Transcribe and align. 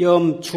염추 0.00 0.56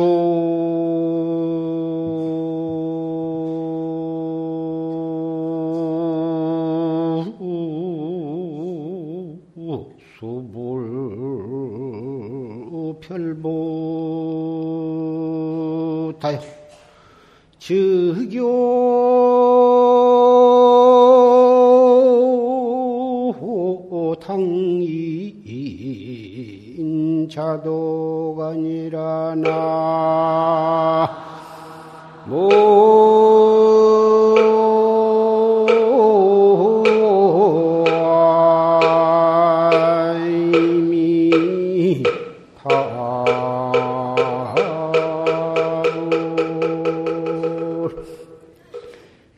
수불 10.18 10.64
별보. 13.02 13.44
다요. 16.22 16.40
즉교 17.60 18.64
당인 24.22 25.34
타불 27.28 28.83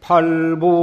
팔부 0.05 0.74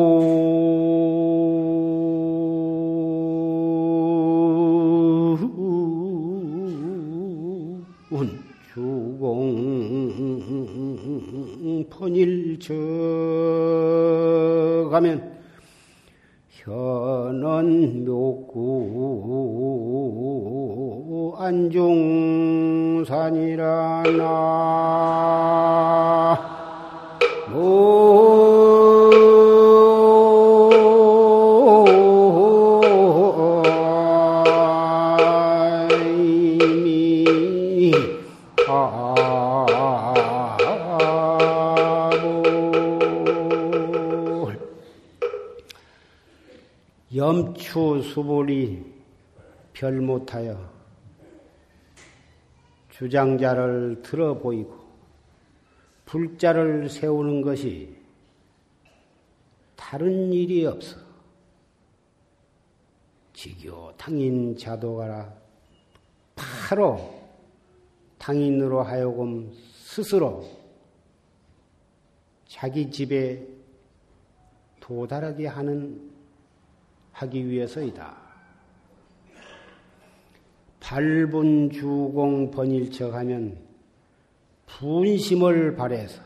못하여 50.22 50.70
주장자를 52.90 54.02
들어 54.02 54.34
보이고 54.38 54.80
불자를 56.04 56.88
세우는 56.88 57.42
것이 57.42 57.96
다른 59.74 60.32
일이 60.32 60.64
없어. 60.66 60.98
지교 63.32 63.92
당인 63.96 64.56
자도가라 64.56 65.32
바로 66.36 67.22
당인으로 68.18 68.82
하여금 68.82 69.52
스스로 69.52 70.48
자기 72.46 72.90
집에 72.90 73.46
도달하게 74.80 75.46
하는 75.46 76.12
하기 77.12 77.48
위해서이다. 77.48 78.31
발분 80.82 81.70
주공 81.70 82.50
번일척 82.50 83.14
하면 83.14 83.56
분심을 84.66 85.76
발해서 85.76 86.20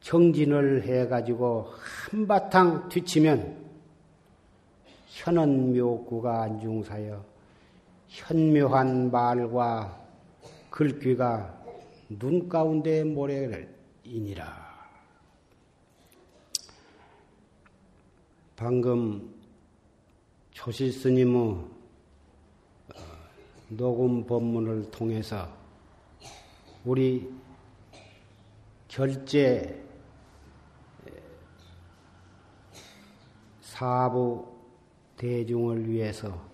정진을 0.00 0.84
해가지고 0.84 1.66
한바탕 2.10 2.88
뒤치면 2.88 3.66
현원묘구가 5.08 6.42
안중사여 6.44 7.24
현묘한 8.06 9.10
말과 9.10 10.00
글귀가 10.70 11.58
눈 12.08 12.48
가운데 12.48 13.02
모래를 13.02 13.68
이니라. 14.04 14.68
방금 18.56 19.37
조실 20.58 20.92
스님의 20.92 21.64
녹음 23.68 24.26
법문을 24.26 24.90
통해서 24.90 25.48
우리 26.84 27.32
결제 28.88 29.80
사부 33.60 34.52
대중을 35.16 35.88
위해서 35.88 36.44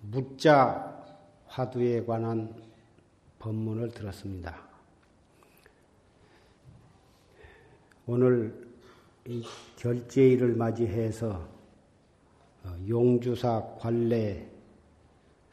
묻자 0.00 1.04
화두에 1.46 2.06
관한 2.06 2.58
법문을 3.38 3.90
들었습니다. 3.90 4.66
오늘 8.06 8.62
이 8.64 8.65
결제일을 9.76 10.54
맞이해서 10.54 11.48
용주사 12.88 13.76
관례 13.78 14.48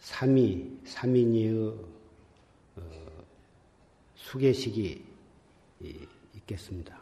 3위, 0.02 0.84
3인이의 0.86 1.94
수계식이 4.16 5.06
있겠습니다. 6.36 7.00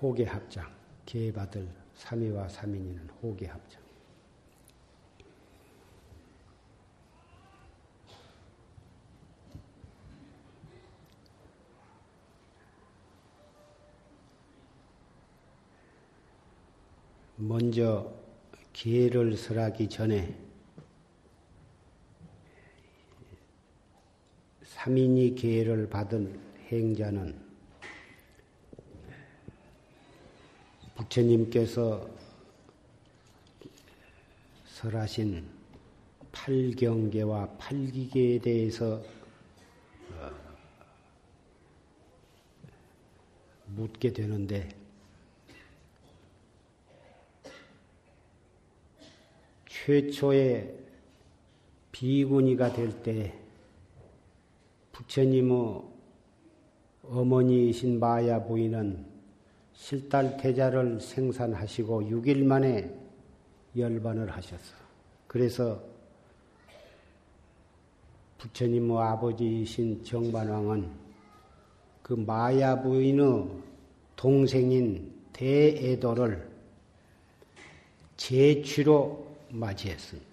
호계 0.00 0.24
합장, 0.24 0.70
계받을 1.04 1.68
3위와 1.98 2.48
3인이는 2.48 3.00
호계 3.22 3.46
합장. 3.46 3.79
먼저 17.40 18.12
기회를 18.74 19.34
설하기 19.34 19.88
전에 19.88 20.36
삼인이 24.62 25.34
기회를 25.36 25.88
받은 25.88 26.38
행자는 26.68 27.34
부처님께서 30.96 32.06
설하신 34.66 35.42
팔경계와 36.32 37.56
팔기계에 37.56 38.40
대해서 38.40 39.02
묻게 43.66 44.12
되는데 44.12 44.79
최초의 49.90 50.72
비구니가 51.90 52.72
될 52.72 53.02
때 53.02 53.34
부처님의 54.92 55.82
어머니이신 57.08 57.98
마야 57.98 58.40
부인은 58.44 59.04
실달 59.72 60.36
태자를 60.36 61.00
생산하시고 61.00 62.02
6일 62.02 62.44
만에 62.44 62.94
열반을 63.76 64.30
하셨어. 64.30 64.76
그래서 65.26 65.82
부처님의 68.38 68.96
아버지이신 68.96 70.04
정반왕은 70.04 70.88
그 72.02 72.12
마야 72.14 72.80
부인의 72.80 73.48
동생인 74.14 75.12
대애도를 75.32 76.48
제취로 78.16 79.29
맞이했습니다. 79.50 80.30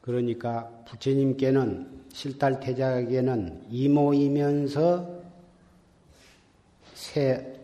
그러니까 0.00 0.68
부처님께는 0.88 2.04
실달태자에게는 2.12 3.66
이모이면서 3.70 5.22
새 6.94 7.60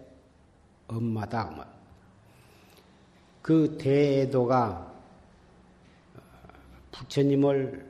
엄마다. 0.89 1.69
그 3.41 3.77
대도가 3.79 4.93
부처님을 6.93 7.87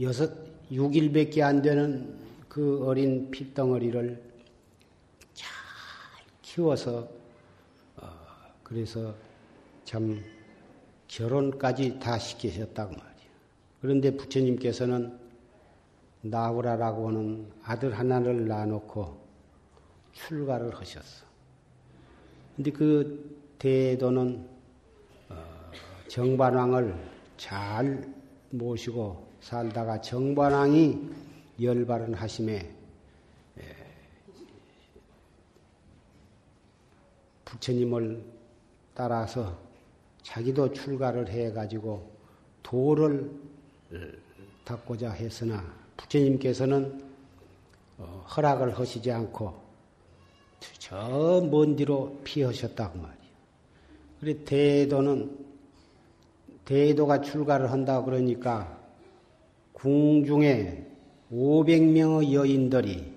여섯, 0.00 0.32
6일밖에 0.70 1.42
안 1.42 1.62
되는 1.62 2.18
그 2.48 2.84
어린 2.86 3.30
핏덩어리를 3.30 4.22
잘 5.32 5.48
키워서, 6.42 7.08
어, 7.96 8.08
그래서 8.62 9.14
참 9.84 10.22
결혼까지 11.12 11.98
다 11.98 12.18
시키셨다고 12.18 12.92
말이에요. 12.92 13.30
그런데 13.82 14.16
부처님께서는 14.16 15.18
나우라라고 16.22 17.08
하는 17.08 17.52
아들 17.64 17.98
하나를 17.98 18.48
낳아놓고 18.48 19.20
출가를 20.12 20.74
하셨어. 20.74 21.26
근데 22.56 22.70
그 22.70 23.38
대도는 23.58 24.48
어, 25.28 25.34
정반왕을 26.08 26.94
잘 27.36 28.10
모시고 28.50 29.32
살다가 29.40 30.00
정반왕이 30.00 31.10
열발은 31.60 32.14
하심에 32.14 32.74
부처님을 37.44 38.24
따라서 38.94 39.61
자기도 40.22 40.72
출가를 40.72 41.28
해가지고 41.28 42.10
도를 42.62 43.30
닦고자 44.64 45.10
했으나 45.10 45.64
부처님께서는 45.96 47.02
어, 47.98 48.24
허락을 48.34 48.78
하시지 48.78 49.10
않고 49.10 49.54
저 50.78 51.40
먼 51.50 51.76
뒤로 51.76 52.20
피하셨다고 52.24 52.98
말이에요. 52.98 53.22
그래 54.20 54.44
대도는 54.44 55.36
대도가 56.64 57.20
출가를 57.20 57.70
한다 57.70 58.02
그러니까 58.02 58.78
궁중에 59.72 60.86
500명의 61.32 62.32
여인들이 62.32 63.12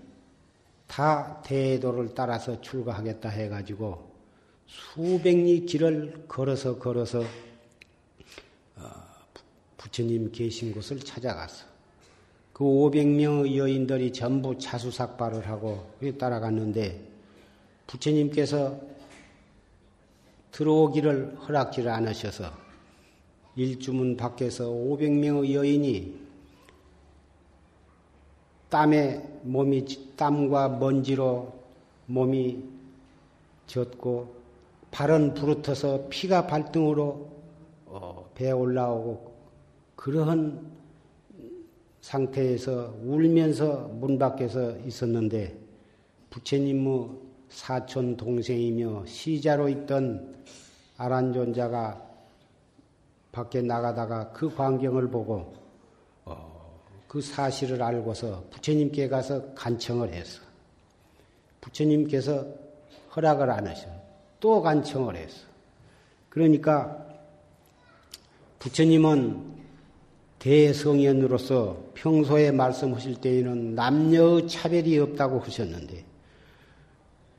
다 0.88 1.42
대도를 1.44 2.14
따라서 2.16 2.60
출가하겠다 2.62 3.30
해가지고 3.30 4.05
수백 4.68 5.38
리 5.38 5.66
길을 5.66 6.26
걸어서 6.28 6.78
걸어서 6.78 7.22
어, 8.78 8.92
부처님 9.78 10.32
계신 10.32 10.74
곳을 10.74 11.00
찾아갔어. 11.00 11.66
그 12.54 12.64
500명의 12.64 13.58
여인들이 13.58 14.14
전부 14.14 14.58
자수삭발을 14.58 15.48
하고 15.48 15.92
따라갔는데 16.18 17.06
부처님께서 17.88 18.80
들어오기를 20.52 21.36
허락지를 21.48 21.92
않으셔서 21.92 22.50
일주문 23.58 24.16
밖에서 24.16 24.70
500명의 24.70 25.54
여인이 25.54 26.20
땀에 28.70 29.22
몸이 29.44 30.16
땀과 30.16 30.70
먼지로 30.70 31.54
몸이 32.08 32.64
젖고 33.68 34.35
발은 34.96 35.34
부르터서 35.34 36.08
피가 36.10 36.48
발등으로 36.48 37.30
어, 37.86 38.30
배에 38.34 38.52
올라오고 38.52 39.36
그러한 39.98 40.72
상태에서 42.00 42.96
울면서 43.04 43.90
문 43.90 44.18
밖에서 44.18 44.78
있었는데 44.78 45.60
부처님의 46.30 47.10
사촌 47.50 48.16
동생이며 48.16 49.06
시자로 49.06 49.68
있던 49.68 50.34
아란존자가 50.96 52.02
밖에 53.34 53.62
나가다가 53.62 54.32
그 54.32 54.56
광경을 54.56 55.10
보고 55.10 55.56
어, 56.24 56.80
그 57.10 57.20
사실을 57.20 57.84
알고서 57.84 58.46
부처님께 58.50 59.10
가서 59.10 59.54
간청을 59.56 60.14
했어. 60.14 60.42
부처님께서 61.60 62.48
허락을 63.14 63.52
안 63.52 63.68
하셔. 63.68 63.95
또 64.46 64.62
간청을 64.62 65.16
했어. 65.16 65.40
그러니까 66.30 67.04
부처님은 68.60 69.42
대성현으로서 70.38 71.86
평소에 71.96 72.52
말씀하실 72.52 73.22
때에는 73.22 73.74
남녀의 73.74 74.48
차별이 74.48 75.00
없다고 75.00 75.40
하셨는데 75.40 76.06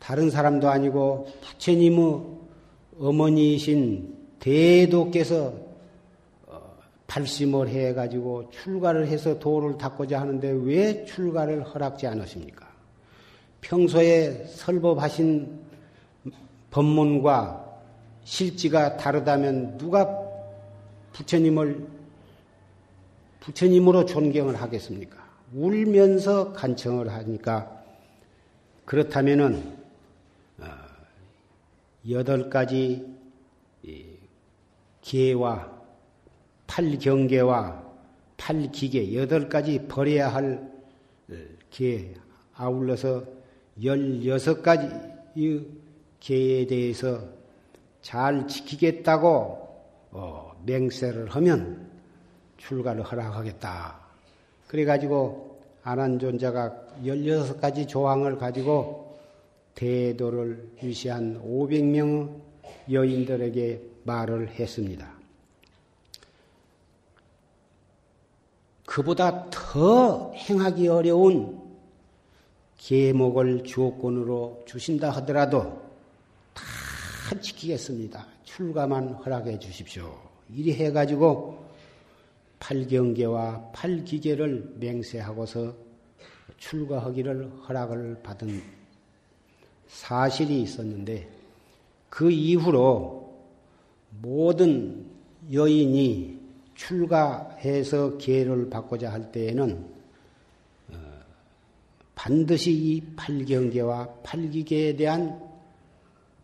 다른 0.00 0.30
사람도 0.30 0.68
아니고 0.68 1.28
부처님의 1.42 2.22
어머니이신 2.98 4.16
대도께서 4.40 5.54
어, 6.48 6.60
발심을 7.06 7.68
해가지고 7.68 8.50
출가를 8.50 9.06
해서 9.06 9.38
도를 9.38 9.78
닦고자 9.78 10.20
하는데 10.20 10.50
왜 10.64 11.04
출가를 11.04 11.62
허락지 11.62 12.08
않으십니까? 12.08 12.66
평소에 13.60 14.46
설법하신 14.48 15.65
법문과 16.76 17.80
실지가 18.24 18.98
다르다면 18.98 19.78
누가 19.78 20.06
부처님을 21.12 21.86
부처님으로 23.40 24.04
존경을 24.04 24.60
하겠습니까? 24.60 25.24
울면서 25.54 26.52
간청을 26.52 27.10
하니까 27.10 27.82
그렇다면은 28.84 29.78
어, 30.58 30.66
여덟 32.10 32.50
가지 32.50 33.06
기회와 35.00 35.72
팔경계와 36.66 37.86
팔기계 38.36 39.16
여덟 39.16 39.48
가지 39.48 39.86
버려야 39.88 40.28
할 40.28 40.70
기회 41.70 42.12
아울러서 42.52 43.24
열여섯 43.82 44.62
가지 44.62 44.90
계에 46.26 46.66
대해서 46.66 47.20
잘 48.02 48.48
지키겠다고 48.48 49.68
어, 50.10 50.60
맹세를 50.66 51.28
하면 51.28 51.88
출가를 52.56 53.04
허락하겠다. 53.04 53.96
그래가지고 54.66 55.60
아난존자가 55.84 56.86
16가지 57.04 57.86
조항을 57.86 58.38
가지고 58.38 59.16
대도를 59.76 60.68
유시한 60.82 61.40
500명 61.44 62.40
여인들에게 62.90 63.82
말을 64.02 64.48
했습니다. 64.48 65.08
그보다 68.84 69.48
더 69.50 70.32
행하기 70.32 70.88
어려운 70.88 71.60
계목을 72.78 73.62
주옥권으로 73.62 74.64
주신다 74.66 75.10
하더라도 75.10 75.85
다 77.36 77.40
지키겠습니다. 77.40 78.26
출가만 78.44 79.14
허락해 79.14 79.58
주십시오. 79.58 80.18
이리 80.54 80.72
해가지고 80.72 81.66
팔경계와 82.58 83.72
팔기계를 83.72 84.76
맹세하고서 84.80 85.74
출가하기를 86.56 87.50
허락을 87.68 88.22
받은 88.22 88.62
사실이 89.86 90.62
있었는데 90.62 91.28
그 92.08 92.30
이후로 92.30 93.36
모든 94.22 95.06
여인이 95.52 96.40
출가해서 96.74 98.16
계를 98.16 98.70
받고자 98.70 99.12
할 99.12 99.30
때에는 99.30 99.94
어, 100.92 100.96
반드시 102.14 102.72
이 102.72 103.02
팔경계와 103.14 104.20
팔기계에 104.22 104.96
대한 104.96 105.45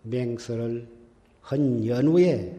맹설을 0.02 0.87
한 1.40 1.87
연후에 1.87 2.56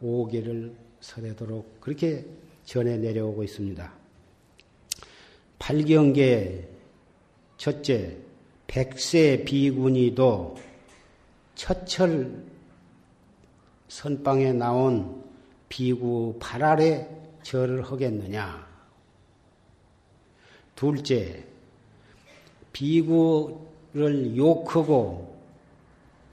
오계를 0.00 0.74
설하도록 1.00 1.80
그렇게 1.80 2.24
전해 2.64 2.96
내려오고 2.96 3.44
있습니다. 3.44 3.92
팔경계 5.58 6.68
첫째 7.56 8.16
백세 8.66 9.44
비군이도 9.44 10.56
첫철 11.54 12.44
선방에 13.88 14.52
나온 14.52 15.24
비구 15.68 16.36
발아래 16.38 17.08
절을 17.42 17.82
하겠느냐? 17.82 18.66
둘째 20.74 21.44
비구를 22.72 24.36
욕하고 24.36 25.35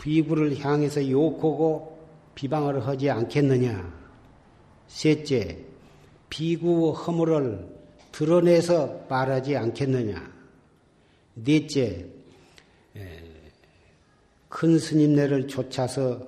비구를 0.03 0.59
향해서 0.59 1.09
욕하고 1.09 1.97
비방을 2.35 2.85
하지 2.85 3.09
않겠느냐. 3.09 3.89
셋째, 4.87 5.59
비구 6.29 6.91
허물을 6.91 7.73
드러내서 8.11 9.05
말하지 9.07 9.55
않겠느냐. 9.55 10.29
넷째, 11.35 12.05
큰 14.49 14.77
스님네를 14.77 15.47
쫓아서 15.47 16.27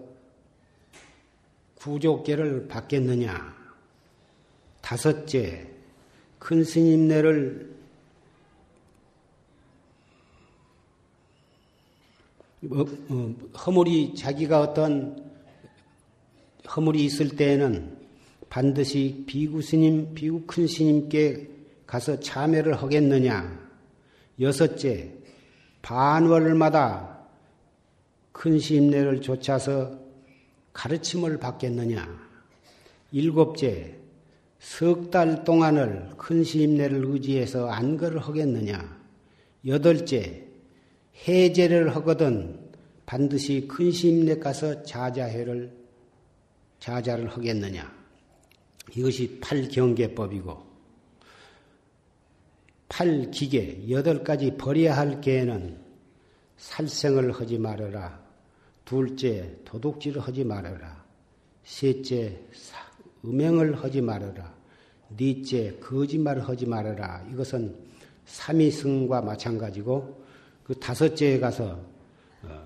부족계를 1.77 2.69
받겠느냐? 2.69 3.53
다섯째, 4.79 5.69
큰 6.39 6.63
스님네를 6.63 7.75
어, 12.37 12.44
어, 12.44 12.44
허물이 12.63 14.15
자기가 14.15 14.61
어떤 14.61 15.23
허물이 16.75 17.03
있을 17.05 17.29
때에는 17.29 17.97
반드시 18.49 19.23
비구 19.27 19.61
스님, 19.61 20.13
비구 20.15 20.43
큰 20.45 20.67
스님께 20.67 21.49
가서 21.85 22.19
참회를 22.19 22.81
하겠느냐? 22.81 23.59
여섯째, 24.39 25.11
반월마다 25.81 27.19
큰 28.31 28.59
스님네를 28.59 29.21
쫓아서 29.21 29.99
가르침을 30.73 31.37
받겠느냐? 31.37 32.25
일곱째, 33.11 33.95
석 34.59 35.11
달 35.11 35.43
동안을 35.43 36.09
큰 36.17 36.43
스님네를 36.43 37.05
의지해서 37.05 37.69
안거를 37.69 38.19
하겠느냐? 38.19 38.97
여덟째, 39.65 40.44
해제를 41.27 41.95
하거든 41.95 42.59
반드시 43.05 43.67
큰 43.67 43.91
스님네 43.91 44.39
가서 44.39 44.83
자자회를 44.83 45.71
자자를 46.79 47.29
하겠느냐? 47.29 47.93
이것이 48.95 49.39
팔경계법이고 49.39 50.65
팔기계 52.89 53.89
여덟 53.89 54.23
가지 54.23 54.55
버려야 54.55 54.97
할 54.97 55.21
계에는 55.21 55.79
살생을 56.57 57.31
하지 57.31 57.57
말아라. 57.57 58.23
둘째 58.85 59.57
도둑질을 59.65 60.21
하지 60.21 60.43
말아라. 60.43 61.03
셋째 61.63 62.39
음행을 63.25 63.83
하지 63.83 64.01
말아라. 64.01 64.53
넷째 65.17 65.77
거짓말을 65.79 66.47
하지 66.47 66.65
말아라. 66.65 67.25
이것은 67.31 67.75
삼위승과 68.25 69.21
마찬가지고 69.21 70.24
그 70.65 70.73
다섯째에 70.79 71.39
가서 71.39 71.79
어, 72.43 72.65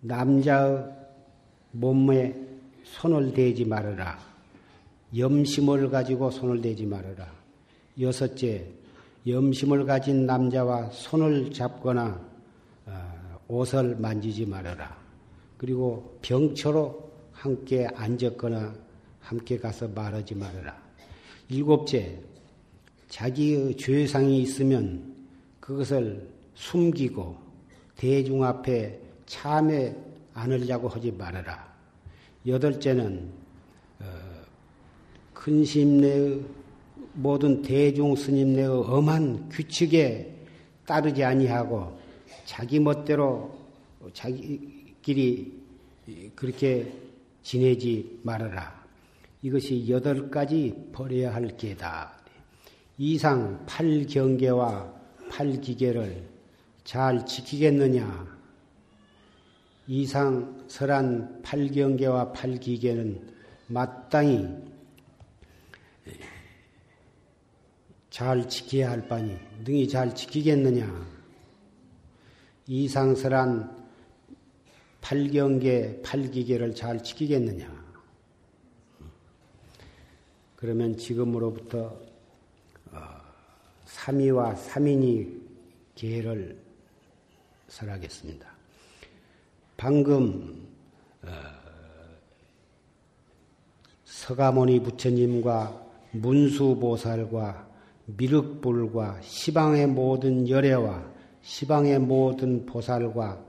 남자의 0.00 0.84
몸에 1.72 2.34
손을 2.84 3.34
대지 3.34 3.66
말아라. 3.66 4.18
염심을 5.16 5.90
가지고 5.90 6.30
손을 6.30 6.62
대지 6.62 6.86
말아라. 6.86 7.30
여섯째, 8.00 8.66
염심을 9.26 9.84
가진 9.84 10.24
남자와 10.24 10.88
손을 10.90 11.52
잡거나 11.52 12.26
어, 12.86 13.40
옷을 13.48 13.96
만지지 13.96 14.46
말아라. 14.46 14.96
그리고 15.58 16.18
병처로 16.22 17.12
함께 17.32 17.86
앉았거나 17.94 18.74
함께 19.20 19.58
가서 19.58 19.88
말하지 19.88 20.34
말아라. 20.34 20.80
일곱째, 21.50 22.22
자기의 23.08 23.76
죄상이 23.76 24.42
있으면 24.42 25.14
그것을 25.60 26.28
숨기고 26.54 27.36
대중 27.96 28.44
앞에 28.44 29.00
참회 29.26 29.96
안으려고 30.34 30.88
하지 30.88 31.10
말아라. 31.12 31.68
여덟째는 32.46 33.30
어, 34.00 34.04
근심 35.34 36.00
내의 36.00 36.44
모든 37.14 37.62
대중 37.62 38.14
스님네의 38.14 38.68
엄한 38.68 39.48
규칙에 39.48 40.34
따르지 40.86 41.24
아니하고 41.24 41.98
자기 42.44 42.78
멋대로 42.78 43.58
자기끼리 44.12 45.52
그렇게 46.34 46.92
지내지 47.42 48.20
말아라. 48.22 48.78
이것이 49.42 49.88
여덟 49.88 50.30
가지 50.30 50.74
버려야 50.92 51.34
할 51.34 51.56
게다. 51.56 52.17
이상 52.98 53.64
팔경계와 53.64 54.92
팔기계를 55.30 56.28
잘 56.82 57.24
지키겠느냐? 57.24 58.36
이상 59.86 60.64
설한 60.66 61.40
팔경계와 61.42 62.32
팔기계는 62.32 63.34
마땅히 63.68 64.48
잘 68.10 68.48
지켜야 68.48 68.90
할 68.90 69.06
바니 69.06 69.38
능히 69.64 69.86
잘 69.86 70.12
지키겠느냐? 70.12 71.18
이상설한 72.66 73.78
팔경계, 75.00 76.02
팔기계를 76.02 76.74
잘 76.74 77.02
지키겠느냐? 77.02 77.78
그러면 80.56 80.96
지금으로부터 80.96 81.78
어, 81.78 82.07
삼위와 83.88 84.54
삼인이 84.54 85.26
계를 85.94 86.58
설하겠습니다. 87.68 88.46
방금 89.76 90.66
어, 91.22 91.28
서가모니 94.04 94.82
부처님과 94.82 95.86
문수보살과 96.12 97.68
미륵불과 98.06 99.20
시방의 99.22 99.86
모든 99.86 100.48
열애와 100.48 101.10
시방의 101.42 101.98
모든 102.00 102.66
보살과 102.66 103.44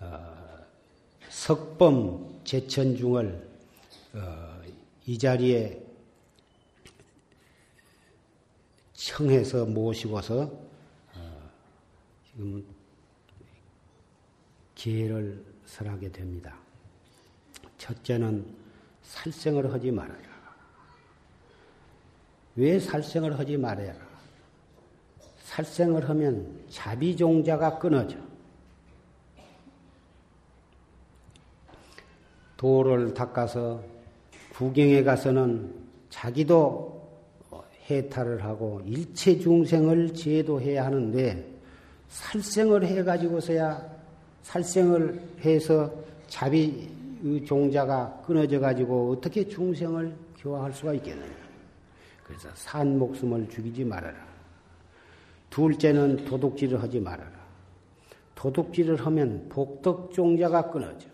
어, 0.00 0.36
석범 1.28 2.40
제천중을 2.44 3.48
어, 4.14 4.60
이 5.06 5.18
자리에 5.18 5.80
청해서 9.06 9.66
모시고서 9.66 10.50
지금 12.30 12.64
기회를 14.76 15.44
설하게 15.66 16.10
됩니다. 16.12 16.54
첫째는 17.78 18.46
살생을 19.02 19.72
하지 19.72 19.90
말아라. 19.90 20.22
왜 22.54 22.78
살생을 22.78 23.38
하지 23.38 23.56
말아야? 23.56 23.94
살생을 25.40 26.08
하면 26.08 26.64
자비종자가 26.70 27.78
끊어져. 27.78 28.16
도를 32.56 33.12
닦아서 33.12 33.82
구경에 34.52 35.02
가서는 35.02 35.74
자기도 36.08 36.91
해탈을 37.90 38.44
하고 38.44 38.80
일체 38.84 39.38
중생을 39.38 40.14
제도해야 40.14 40.86
하는데 40.86 41.52
살생을 42.08 42.86
해가지고서야 42.86 43.90
살생을 44.42 45.20
해서 45.44 45.92
자비 46.28 46.88
종자가 47.46 48.22
끊어져 48.26 48.58
가지고 48.60 49.12
어떻게 49.12 49.46
중생을 49.46 50.14
교화할 50.38 50.72
수가 50.72 50.94
있겠느냐. 50.94 51.42
그래서 52.24 52.48
산 52.54 52.98
목숨을 52.98 53.48
죽이지 53.48 53.84
말아라. 53.84 54.16
둘째는 55.50 56.24
도둑질을 56.24 56.82
하지 56.82 56.98
말아라. 56.98 57.42
도둑질을 58.34 58.96
하면 59.06 59.48
복덕 59.48 60.12
종자가 60.12 60.70
끊어져. 60.70 61.08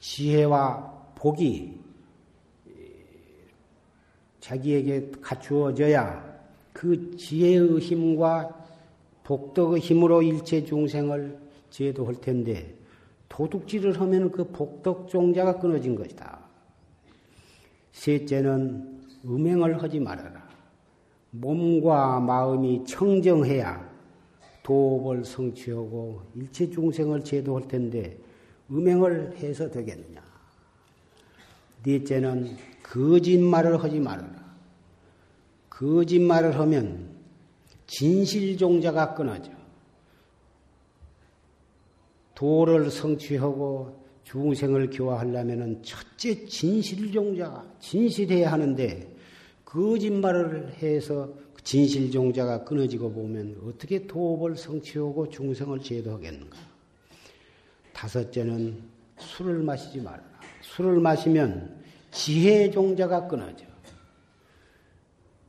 지혜와 0.00 1.12
복이 1.14 1.78
자기에게 4.40 5.12
갖추어져야 5.20 6.40
그 6.72 7.16
지혜의 7.16 7.78
힘과 7.78 8.56
복덕의 9.24 9.80
힘으로 9.80 10.22
일체 10.22 10.64
중생을 10.64 11.38
제도할 11.70 12.16
텐데 12.20 12.74
도둑질을 13.28 14.00
하면 14.00 14.30
그 14.30 14.44
복덕 14.44 15.08
종자가 15.08 15.58
끊어진 15.58 15.94
것이다. 15.94 16.40
셋째는 17.92 19.00
음행을 19.24 19.82
하지 19.82 20.00
말아라. 20.00 20.48
몸과 21.30 22.18
마음이 22.18 22.84
청정해야 22.84 23.88
도업을 24.62 25.24
성취하고 25.24 26.22
일체 26.34 26.68
중생을 26.68 27.22
제도할 27.22 27.68
텐데 27.68 28.18
음행을 28.70 29.36
해서 29.36 29.70
되겠느냐. 29.70 30.29
넷째는 31.82 32.56
거짓말을 32.82 33.82
하지 33.82 34.00
말아라. 34.00 34.40
거짓말을 35.68 36.58
하면 36.58 37.08
진실종자가 37.86 39.14
끊어져. 39.14 39.50
도를 42.34 42.90
성취하고 42.90 44.00
중생을 44.24 44.90
교화하려면 44.90 45.82
첫째 45.82 46.46
진실종자가 46.46 47.66
진실해야 47.80 48.52
하는데 48.52 49.14
거짓말을 49.64 50.74
해서 50.74 51.28
진실종자가 51.62 52.64
끊어지고 52.64 53.12
보면 53.12 53.60
어떻게 53.66 54.06
도업을 54.06 54.56
성취하고 54.56 55.28
중생을 55.28 55.80
제도하겠는가? 55.80 56.56
다섯째는 57.92 58.82
술을 59.18 59.62
마시지 59.62 60.00
말라. 60.00 60.29
술을 60.80 61.00
마시면 61.00 61.78
지혜 62.10 62.70
종자가 62.70 63.28
끊어져. 63.28 63.66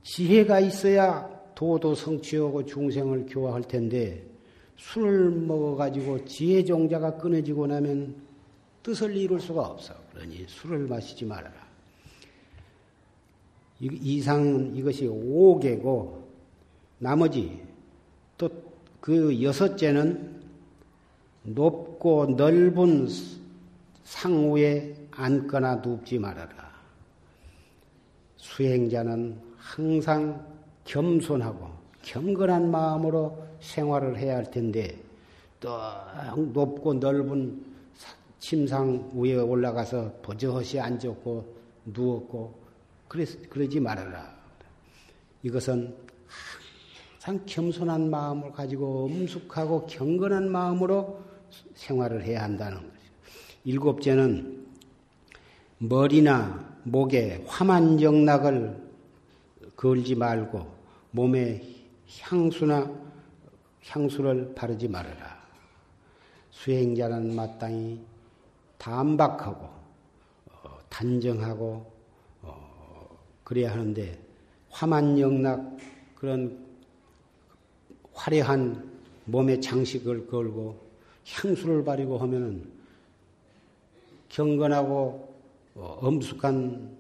지혜가 0.04 0.60
있어야 0.60 1.30
도도 1.56 1.96
성취하고 1.96 2.66
중생을 2.66 3.28
교화할 3.30 3.62
텐데 3.64 4.26
술을 4.76 5.32
먹어가지고 5.32 6.26
지혜 6.26 6.66
종자가 6.66 7.18
끊어지고 7.18 7.68
나면 7.68 8.16
뜻을 8.84 9.16
이룰 9.16 9.40
수가 9.40 9.62
없어. 9.62 9.94
그러니 10.12 10.46
술을 10.50 10.80
마시지 10.88 11.24
말아라. 11.24 11.56
이상은 13.80 14.76
이것이 14.76 15.08
5개고 15.08 16.24
나머지 17.00 17.62
또 18.38 18.50
그 19.00 19.42
여섯째는 19.42 20.42
높고 21.44 22.36
넓은 22.38 23.08
상우에 24.04 25.01
앉거나 25.12 25.76
눕지 25.76 26.20
말아라. 26.20 26.72
수행자는 28.38 29.40
항상 29.58 30.46
겸손하고 30.86 31.70
경건한 32.02 32.72
마음으로 32.72 33.46
생활을 33.60 34.18
해야 34.18 34.38
할 34.38 34.50
텐데 34.50 35.00
또 35.60 35.70
높고 36.54 36.96
넓은 36.96 37.64
침상 38.40 39.12
위에 39.14 39.36
올라가서 39.36 40.14
버젓이 40.24 40.80
앉았고 40.80 41.56
누웠고 41.86 42.60
그러지 43.08 43.80
말아라. 43.80 44.34
이것은 45.44 45.96
항상 47.20 47.46
겸손한 47.46 48.10
마음을 48.10 48.52
가지고 48.52 49.06
엄숙하고 49.06 49.86
경건한 49.86 50.52
마음으로 50.52 51.22
생활을 51.76 52.24
해야 52.24 52.44
한다는 52.44 52.78
것이죠. 52.78 53.12
일곱째는 53.66 54.61
머리나 55.84 56.64
목에 56.84 57.44
화만 57.48 58.00
영락을 58.00 58.78
걸지 59.76 60.14
말고 60.14 60.68
몸에 61.10 61.60
향수나 62.20 62.88
향수를 63.88 64.54
바르지 64.54 64.88
말아라. 64.88 65.42
수행자는 66.52 67.36
마땅히 67.36 68.00
담박하고 68.78 69.66
어, 70.52 70.78
단정하고 70.88 71.92
어, 72.44 73.20
그래야 73.44 73.72
하는데 73.72 74.20
화만 74.70 75.18
영락 75.18 75.78
그런 76.14 76.64
화려한 78.14 78.88
몸에 79.26 79.60
장식을 79.60 80.28
걸고 80.28 80.80
향수를 81.26 81.84
바르고 81.84 82.20
하면은 82.20 82.72
경건하고 84.30 85.28
어, 85.28 85.31
엄숙한 85.76 86.98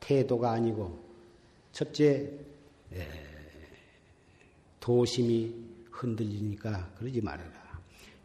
태도가 0.00 0.52
아니고 0.52 0.98
첫째 1.72 2.30
도심이 4.80 5.54
흔들리니까 5.90 6.90
그러지 6.98 7.20
말아라. 7.20 7.52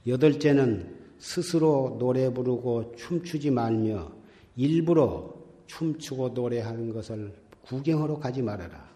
여덟째는 0.06 0.98
스스로 1.20 1.98
노래 2.00 2.32
부르고 2.34 2.96
춤추지 2.96 3.52
말며 3.52 4.12
일부러 4.56 5.34
춤추고 5.68 6.30
노래하는 6.30 6.92
것을 6.94 7.34
구경하러 7.62 8.20
가지 8.20 8.42
말아라. 8.42 8.90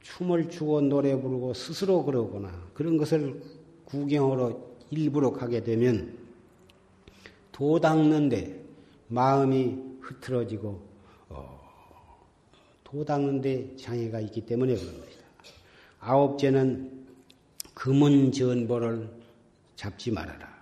춤을 0.00 0.48
추고 0.48 0.82
노래 0.82 1.20
부르고 1.20 1.54
스스로 1.54 2.04
그러거나 2.04 2.50
그런 2.72 2.96
것을 2.96 3.42
구경하러 3.84 4.58
일부러 4.90 5.32
가게 5.32 5.62
되면 5.62 6.16
도 7.52 7.80
닦는데 7.80 8.63
마음이 9.08 9.76
흐트러지고 10.00 10.94
도 12.82 13.04
닦는데 13.04 13.76
장애가 13.76 14.20
있기 14.20 14.46
때문에 14.46 14.74
그런 14.76 15.00
것이다. 15.00 15.24
아홉째는 16.00 17.06
금은 17.74 18.30
전보를 18.30 19.10
잡지 19.74 20.10
말아라. 20.10 20.54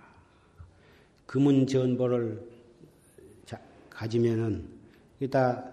금은 1.27 1.67
전보를 1.67 2.53
가지면은 3.89 4.67
이다 5.19 5.63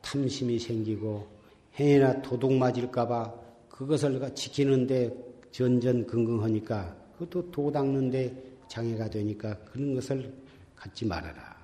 탐심이 0.00 0.58
생기고 0.58 1.26
해나 1.74 2.22
도둑 2.22 2.52
맞을까봐 2.52 3.34
그것을 3.68 4.34
지키는데 4.34 5.12
전전긍긍하니까 5.50 6.96
그것도 7.18 7.50
도 7.50 7.72
닦는데 7.72 8.42
장애가 8.68 9.10
되니까 9.10 9.58
그런 9.64 9.94
것을 9.94 10.32
갖지 10.76 11.04
말아라. 11.04 11.55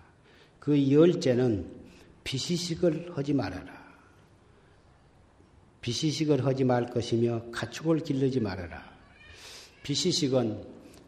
그 0.63 0.93
열째는 0.93 1.67
비시식을 2.23 3.17
하지 3.17 3.33
말아라. 3.35 3.83
비시식을 5.81 6.47
하지 6.47 6.63
말 6.63 6.87
것이며 6.87 7.47
가축을 7.51 7.99
길르지 8.05 8.39
말아라. 8.39 8.81
비시식은 9.83 10.63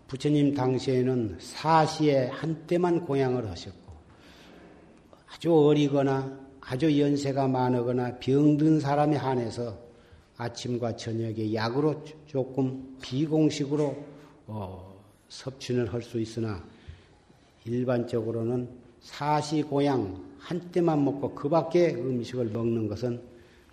부처님 0.08 0.54
당시에는 0.54 1.36
사시에 1.38 2.26
한때만 2.30 3.04
공양을 3.04 3.48
하셨고 3.48 3.92
아주 5.28 5.54
어리거나 5.54 6.36
아주 6.60 7.00
연세가 7.00 7.46
많거나 7.46 8.18
병든 8.18 8.80
사람에 8.80 9.14
한해서 9.14 9.78
아침과 10.36 10.96
저녁에 10.96 11.54
약으로 11.54 12.04
조금 12.26 12.98
비공식으로 13.00 14.04
어, 14.48 15.00
섭취를 15.28 15.92
할 15.92 16.02
수 16.02 16.18
있으나 16.18 16.60
일반적으로는 17.64 18.83
사시 19.04 19.62
고양 19.62 20.24
한때만 20.38 21.04
먹고 21.04 21.34
그 21.34 21.48
밖에 21.48 21.94
음식을 21.94 22.46
먹는 22.46 22.88
것은 22.88 23.22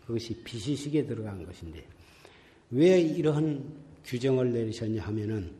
그것이 0.05 0.35
비시식에 0.43 1.05
들어간 1.05 1.45
것인데 1.45 1.83
왜 2.71 2.99
이러한 2.99 3.63
규정을 4.03 4.51
내리셨냐 4.51 5.01
하면은 5.03 5.51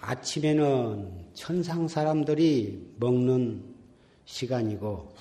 아침에는 0.00 1.10
천상 1.32 1.88
사람들이 1.88 2.92
먹는 2.98 3.62
시간이고 4.26 5.14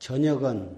저녁은 0.00 0.76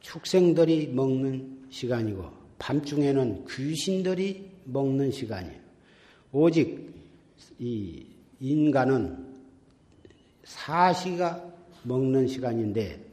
축생들이 0.00 0.88
먹는 0.88 1.66
시간이고 1.70 2.30
밤중에는 2.58 3.46
귀신들이 3.46 4.50
먹는 4.64 5.10
시간이에요. 5.10 5.60
오직 6.32 6.94
이 7.58 8.13
인간은 8.40 9.34
사시가 10.44 11.52
먹는 11.84 12.26
시간인데 12.26 13.04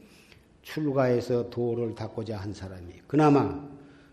출가해서 0.62 1.50
도를 1.50 1.94
닦고자 1.94 2.38
한 2.38 2.52
사람이 2.52 2.94
그나마 3.06 3.68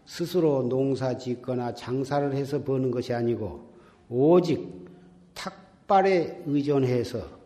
스스로 0.05 0.63
농사 0.63 1.17
짓거나 1.17 1.73
장사를 1.75 2.33
해서 2.33 2.63
버는 2.63 2.91
것이 2.91 3.13
아니고 3.13 3.73
오직 4.09 4.87
탁발에 5.33 6.43
의존해서 6.45 7.39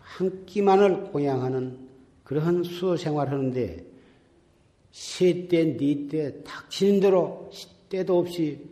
한 0.00 0.44
끼만을 0.44 1.04
공양하는 1.04 1.88
그러한 2.24 2.64
수호 2.64 2.96
생활하는데 2.96 3.86
세때 4.90 5.76
니때 5.78 6.42
닥치는 6.42 7.00
대로 7.00 7.50
때도 7.88 8.18
없이 8.18 8.68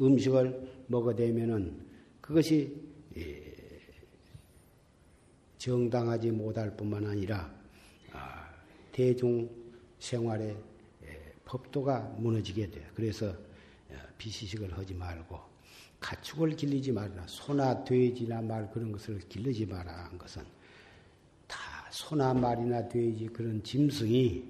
음식을 0.00 0.68
먹어대면은 0.86 1.76
그것이 2.20 2.74
예, 3.16 3.41
정당하지 5.62 6.32
못할 6.32 6.76
뿐만 6.76 7.06
아니라 7.06 7.48
대중 8.90 9.48
생활의 10.00 10.56
법도가 11.44 12.16
무너지게 12.18 12.68
돼요. 12.68 12.84
그래서 12.96 13.32
비시식을 14.18 14.76
하지 14.76 14.92
말고 14.92 15.38
가축을 16.00 16.56
길리지 16.56 16.90
말라. 16.90 17.24
소나 17.28 17.84
돼지나 17.84 18.42
말 18.42 18.68
그런 18.72 18.90
것을 18.90 19.20
길르지 19.28 19.66
마라 19.66 20.06
한 20.06 20.18
것은 20.18 20.42
다 21.46 21.58
소나 21.92 22.34
말이나 22.34 22.88
돼지 22.88 23.28
그런 23.28 23.62
짐승이 23.62 24.44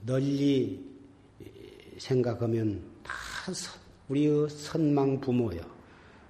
널리 0.00 0.84
생각하면 1.98 2.82
다 3.04 3.12
우리의 4.08 4.50
선망 4.50 5.20
부모요. 5.20 5.60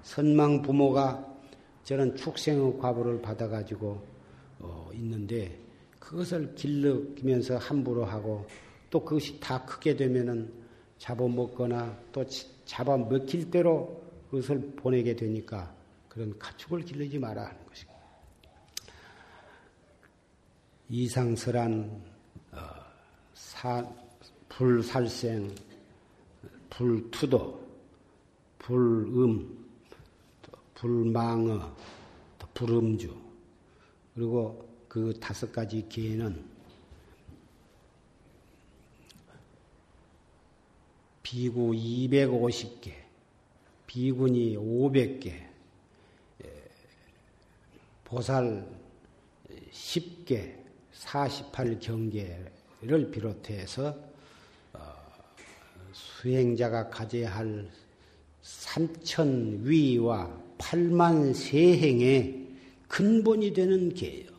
선망 0.02 0.60
부모가 0.60 1.31
저런 1.92 2.16
축생의 2.16 2.78
과보를 2.78 3.20
받아가지고 3.20 4.02
어, 4.60 4.90
있는데 4.94 5.60
그것을 5.98 6.54
길르면서 6.54 7.58
함부로 7.58 8.06
하고 8.06 8.46
또 8.88 9.04
그것이 9.04 9.38
다 9.38 9.62
크게 9.66 9.94
되면은 9.94 10.50
잡아먹거나 10.96 11.98
또 12.10 12.24
잡아먹힐 12.64 13.50
대로 13.50 14.02
그것을 14.30 14.72
보내게 14.74 15.14
되니까 15.14 15.70
그런 16.08 16.38
가축을 16.38 16.80
길르지 16.80 17.18
마라 17.18 17.44
하는 17.44 17.66
것입니다. 17.66 18.00
이상설한 20.88 22.02
어, 22.52 22.58
사, 23.34 23.86
불살생, 24.48 25.54
불투도, 26.70 27.68
불음, 28.60 29.61
불망어, 30.82 31.74
불음주, 32.54 33.16
그리고 34.16 34.68
그 34.88 35.16
다섯 35.20 35.52
가지 35.52 35.88
개는 35.88 36.44
비구 41.22 41.70
250개, 41.70 42.94
비군이 43.86 44.56
500개, 44.56 45.52
보살 48.02 48.66
10개, 49.70 50.56
48경계를 50.94 53.12
비롯해서 53.12 53.96
어, 54.72 54.80
수행자가 55.92 56.90
가져야 56.90 57.36
할 57.36 57.70
3천 58.42 59.62
위와 59.62 60.41
8만 60.62 61.34
세행의 61.34 62.48
근본이 62.86 63.52
되는 63.52 63.92
계예요. 63.92 64.30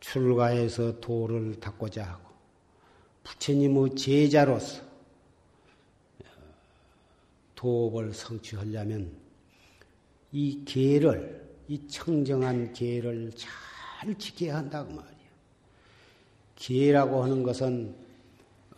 출가해서 0.00 1.00
도를 1.00 1.58
닦고자 1.58 2.04
하고 2.04 2.28
부처님의 3.24 3.96
제자로서 3.96 4.82
도업을 7.54 8.12
성취하려면 8.12 9.16
이 10.30 10.62
계를 10.64 11.42
이 11.68 11.88
청정한 11.88 12.74
계를 12.74 13.32
잘 13.34 14.14
지켜야 14.18 14.56
한다고 14.56 14.92
말이에요. 14.92 15.30
계라고 16.56 17.22
하는 17.22 17.42
것은 17.42 17.96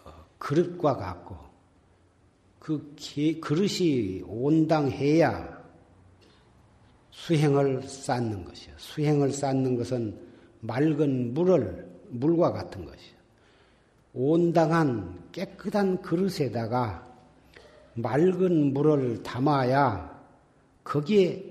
어, 0.04 0.24
그릇과 0.38 0.96
같고 0.96 1.45
그 2.66 2.94
계, 2.96 3.38
그릇이 3.38 4.24
온당해야 4.26 5.56
수행을 7.12 7.82
쌓는 7.84 8.44
것이요. 8.44 8.74
수행을 8.76 9.32
쌓는 9.32 9.76
것은 9.76 10.18
맑은 10.62 11.32
물을 11.32 11.88
물과 12.08 12.50
같은 12.50 12.84
것이요. 12.84 13.14
온당한 14.14 15.16
깨끗한 15.30 16.02
그릇에다가 16.02 17.06
맑은 17.94 18.72
물을 18.72 19.22
담아야 19.22 20.20
거기에 20.82 21.44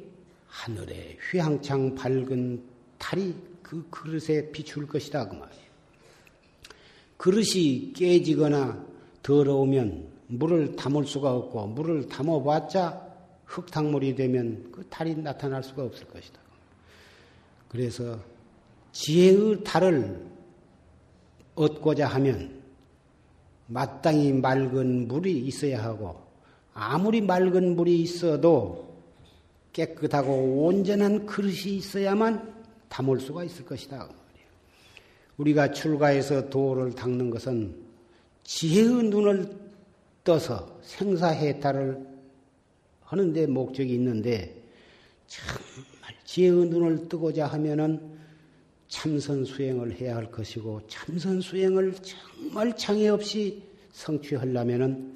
하늘에 0.49 1.17
휘황창 1.31 1.95
밝은 1.95 2.61
달이 2.97 3.33
그 3.63 3.87
그릇에 3.89 4.51
비출 4.51 4.85
것이다 4.85 5.29
그 5.29 5.35
말이에요. 5.35 5.65
그릇이 7.15 7.93
깨지거나 7.93 8.85
더러우면 9.23 10.14
물을 10.27 10.75
담을 10.75 11.05
수가 11.05 11.33
없고 11.33 11.67
물을 11.67 12.07
담아봤자 12.07 13.05
흙탕물이 13.45 14.15
되면 14.15 14.69
그 14.71 14.85
달이 14.89 15.15
나타날 15.17 15.63
수가 15.63 15.83
없을 15.83 16.07
것이다. 16.07 16.39
그래서 17.67 18.19
지혜의 18.91 19.63
달을 19.63 20.25
얻고자 21.55 22.07
하면 22.07 22.61
마땅히 23.67 24.33
맑은 24.33 25.07
물이 25.07 25.37
있어야 25.39 25.83
하고 25.83 26.21
아무리 26.73 27.21
맑은 27.21 27.75
물이 27.75 28.01
있어도 28.01 28.85
깨끗하고 29.73 30.65
온전한 30.65 31.25
그릇이 31.25 31.77
있어야만 31.77 32.53
담을 32.89 33.19
수가 33.19 33.43
있을 33.43 33.65
것이다. 33.65 34.07
우리가 35.37 35.71
출가해서 35.71 36.49
도를 36.49 36.93
닦는 36.93 37.29
것은 37.29 37.75
지혜의 38.43 39.09
눈을 39.09 39.64
떠서 40.25 40.77
생사해탈을 40.81 42.05
하는데 43.01 43.47
목적이 43.47 43.93
있는데 43.93 44.61
정말 45.27 46.13
지혜의 46.25 46.65
눈을 46.65 47.07
뜨고자 47.07 47.47
하면은 47.47 48.17
참선 48.89 49.45
수행을 49.45 49.99
해야 50.01 50.15
할 50.15 50.29
것이고 50.29 50.81
참선 50.87 51.39
수행을 51.39 51.93
정말 51.93 52.75
장애 52.75 53.07
없이 53.07 53.63
성취하려면은 53.93 55.13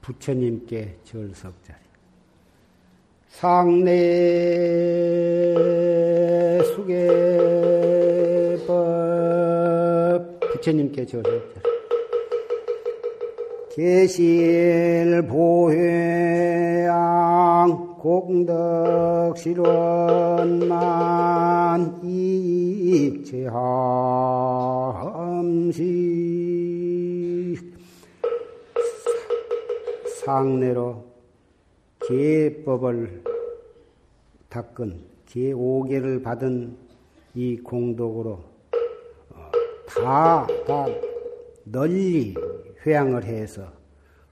부처님께 0.01 0.97
절석자리. 1.03 1.79
상내 3.29 3.93
수계법. 6.63 7.07
부처님께 10.39 11.05
절했죠. 11.05 11.61
계실 13.75 15.21
보회양 15.27 16.87
공덕 18.07 19.37
실원만 19.37 20.71
이익제함시. 22.01 23.27
상내로 30.23 31.03
계법을 32.07 33.23
닦은 34.47 35.01
제5개를 35.27 36.23
받은 36.23 36.77
이 37.35 37.57
공덕으로 37.57 38.39
어, 39.31 39.51
다, 39.85 40.47
다 40.65 40.85
널리 41.65 42.35
회양을 42.85 43.25
해서 43.25 43.69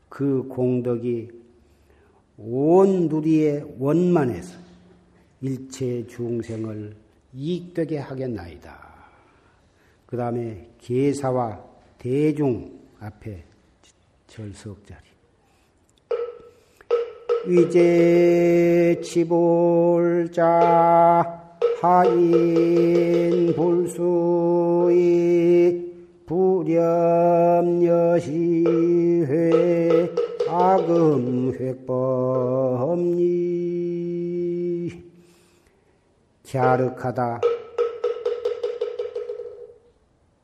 그 0.08 0.48
공덕이 0.48 1.44
온 2.38 3.08
누리의 3.08 3.76
원만해서 3.80 4.58
일체 5.41 6.06
중생을 6.08 6.95
이익되게 7.34 7.98
하겠나이다. 8.00 8.95
그 10.06 10.17
다음에 10.17 10.69
계사와 10.80 11.63
대중 11.98 12.80
앞에 13.00 13.43
절석 14.28 14.86
자리. 14.86 15.02
위제 17.48 19.00
치볼자 19.04 20.41
하인 21.82 23.54
불수이 23.56 24.95
불염여시회 26.26 26.95
아 30.50 30.78
금획법리 31.51 33.05
갸륵하다. 36.51 37.41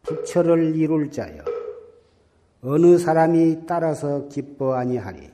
부처를 0.04 0.76
이룰 0.76 1.10
자여 1.10 1.44
어느 2.64 2.98
사람이 2.98 3.66
따라서 3.66 4.28
기뻐 4.28 4.74
아니하리 4.76 5.30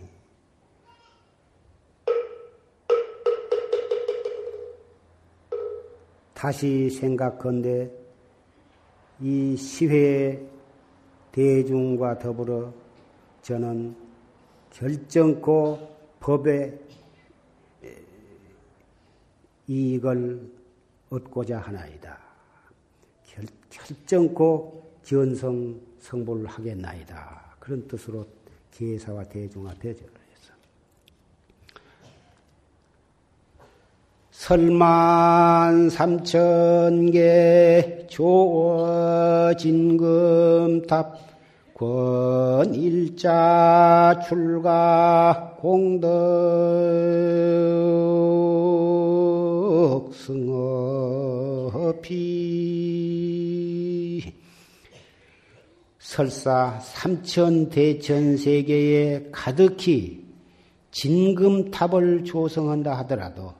다시 6.34 6.89
생각건대 6.91 7.91
이 9.19 9.58
시회 9.58 10.39
대중과 11.32 12.19
더불어 12.19 12.71
저는 13.41 14.07
결정코 14.78 15.80
법의 16.20 16.80
이익을 19.68 20.52
얻고자 21.10 21.58
하나이다. 21.58 22.16
결, 23.26 23.44
결정코 23.72 24.84
견성 25.04 25.82
성불을 25.98 26.46
하겠나이다. 26.46 27.56
그런 27.60 27.88
뜻으로 27.88 28.28
계사와 28.70 29.24
대중 29.24 29.68
앞에 29.68 29.90
했어. 29.90 30.54
설만 34.30 35.90
삼천 35.90 37.10
개 37.10 38.06
조어 38.08 39.56
진금탑 39.56 41.27
권일자 41.78 43.22
출가 44.28 45.58
공덕 45.60 46.10
승어피 52.02 52.34
설사 56.00 56.80
삼천 56.80 57.70
대천 57.70 58.38
세계에 58.38 59.30
가득히 59.32 60.26
진금탑을 60.90 62.24
조성한다 62.24 62.98
하더라도 63.02 63.54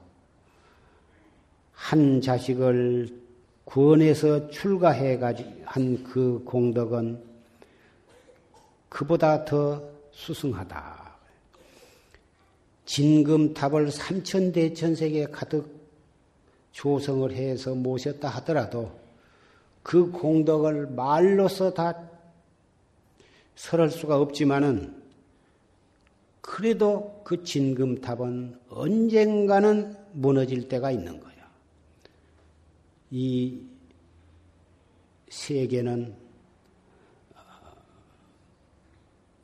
한 1.70 2.20
자식을 2.20 3.16
구원해서 3.62 4.50
출가해 4.50 5.18
가지고 5.18 5.50
한그 5.66 6.42
공덕은 6.44 7.27
그보다 8.88 9.44
더 9.44 9.82
수승하다. 10.12 11.08
진금탑을 12.86 13.90
삼천대천세계 13.90 15.26
가득 15.26 15.78
조성을 16.72 17.30
해서 17.32 17.74
모셨다 17.74 18.28
하더라도 18.28 18.98
그 19.82 20.10
공덕을 20.10 20.88
말로서 20.88 21.74
다 21.74 22.08
설할 23.56 23.90
수가 23.90 24.18
없지만은 24.18 25.02
그래도 26.40 27.20
그 27.24 27.44
진금탑은 27.44 28.58
언젠가는 28.70 29.96
무너질 30.12 30.68
때가 30.68 30.90
있는 30.90 31.20
거예요. 31.20 31.44
이 33.10 33.60
세계는 35.28 36.14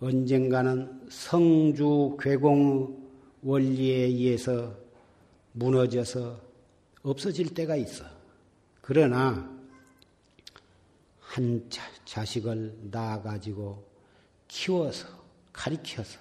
언젠가는 0.05 1.07
성주 1.09 2.19
괴공 2.21 3.09
원리에 3.41 4.05
의해서 4.05 4.77
무너져서 5.53 6.39
없어질 7.03 7.55
때가 7.55 7.77
있어. 7.77 8.05
그러나 8.83 9.51
한 11.21 11.67
자, 12.05 12.23
식을 12.23 12.91
낳아가지고 12.91 13.83
키워서 14.47 15.09
가리켜서 15.55 16.19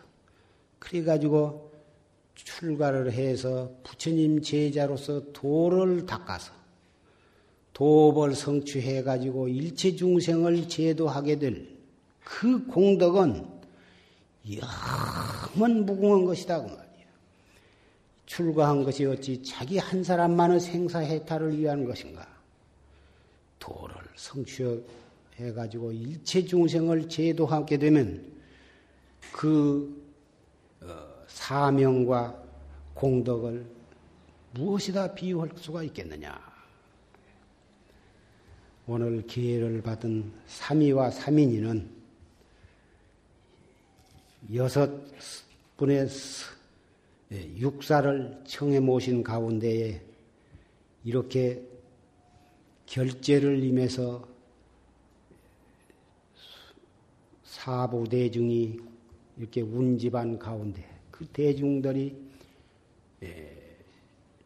그래가지고 0.80 1.70
출가를 2.36 3.12
해서 3.12 3.70
부처님 3.84 4.42
제자로서 4.42 5.34
도를 5.34 6.06
닦아서 6.06 6.54
도벌 7.74 8.34
성취해가지고 8.34 9.50
일체 9.50 9.94
중생을 9.94 10.70
제도하게 10.70 11.38
될 11.38 11.74
그 12.24 12.66
공덕은 12.68 13.46
영원 14.50 15.86
무궁한 15.86 16.26
것이다 16.26 16.62
그 16.62 16.68
말이야. 16.68 16.84
출가한 18.26 18.84
것이 18.84 19.06
어찌 19.06 19.42
자기 19.44 19.78
한 19.78 20.04
사람만의 20.04 20.60
생사해탈을 20.60 21.58
위한 21.58 21.86
것인가? 21.86 22.28
도를 23.60 23.96
성취해 24.16 25.54
가지고 25.56 25.92
일체 25.92 26.44
중생을 26.44 27.08
제도하게 27.08 27.78
되면 27.78 28.34
그 29.32 30.04
어, 30.82 30.88
사명과 31.28 32.44
공덕을 32.94 33.66
무엇이다 34.52 35.14
비유할 35.14 35.50
수가 35.56 35.84
있겠느냐? 35.84 36.54
오늘 38.86 39.26
기회를 39.26 39.82
받은 39.82 40.32
삼위와 40.48 41.10
삼인이는 41.12 42.03
여섯 44.52 44.92
분의 45.78 46.08
예, 47.32 47.58
육사를 47.58 48.42
청해 48.46 48.80
모신 48.80 49.24
가운데에 49.24 50.02
이렇게 51.04 51.64
결제를 52.86 53.64
임해서 53.64 54.28
사부 57.44 58.08
대중이 58.10 58.80
이렇게 59.38 59.62
운집한 59.62 60.38
가운데 60.38 60.86
그 61.10 61.26
대중들이 61.28 62.16
예, 63.24 63.78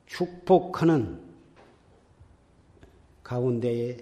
축복하는 0.05 1.19
가운데에 3.23 3.97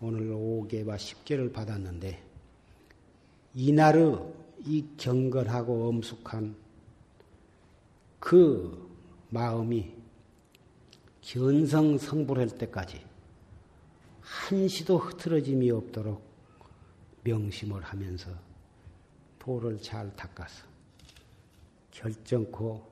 오늘 0.00 0.28
5개와 0.28 0.96
10개를 0.96 1.52
받았는데 1.52 2.20
이날의 3.54 4.43
이 4.66 4.84
경건하고 4.96 5.88
엄숙한 5.88 6.56
그 8.18 8.88
마음이 9.30 9.92
견성 11.20 11.98
성불할 11.98 12.48
때까지 12.58 13.04
한시도 14.20 14.98
흐트러짐이 14.98 15.70
없도록 15.70 16.22
명심을 17.24 17.82
하면서 17.82 18.30
도를 19.38 19.80
잘 19.80 20.14
닦아서 20.16 20.64
결정코 21.90 22.90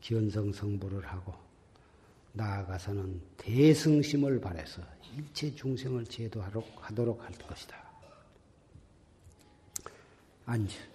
견성 0.00 0.52
성불을 0.52 1.06
하고 1.06 1.34
나아가서는 2.32 3.20
대승심을 3.36 4.40
발해서 4.40 4.82
일체 5.16 5.54
중생을 5.54 6.04
제도하도록 6.06 7.22
할 7.22 7.32
것이다. 7.32 7.84
앉아. 10.46 10.93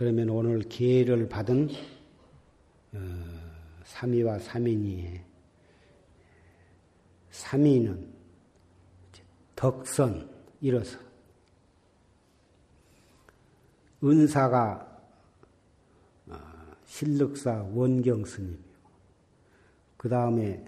그러면 0.00 0.30
오늘 0.30 0.60
기회를 0.60 1.28
받은 1.28 1.68
어, 2.94 2.98
삼위와 3.84 4.38
삼인이 4.38 5.20
삼위는 7.30 8.10
덕선 9.54 10.26
이어서 10.62 10.98
은사가 14.02 15.02
어, 16.28 16.38
실력사 16.86 17.68
원경 17.70 18.24
스님이고 18.24 18.64
그 19.98 20.08
다음에 20.08 20.64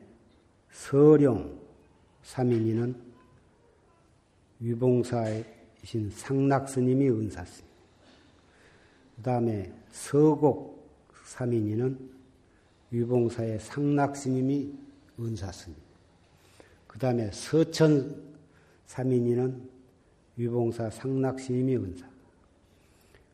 서령 0.72 1.58
삼인이는 2.22 2.94
위봉사이신 4.60 6.10
상락 6.10 6.68
스님이 6.68 7.08
은사 7.08 7.42
스님. 7.46 7.71
그 9.16 9.22
다음에 9.22 9.72
서곡 9.90 10.72
삼인이는 11.24 12.10
유봉사의 12.92 13.58
상락스님이 13.60 14.72
은사스님. 15.18 15.76
그 16.86 16.98
다음에 16.98 17.30
서천 17.30 18.22
삼인이는 18.86 19.68
유봉사 20.38 20.90
상락스님이 20.90 21.76
은사. 21.76 22.06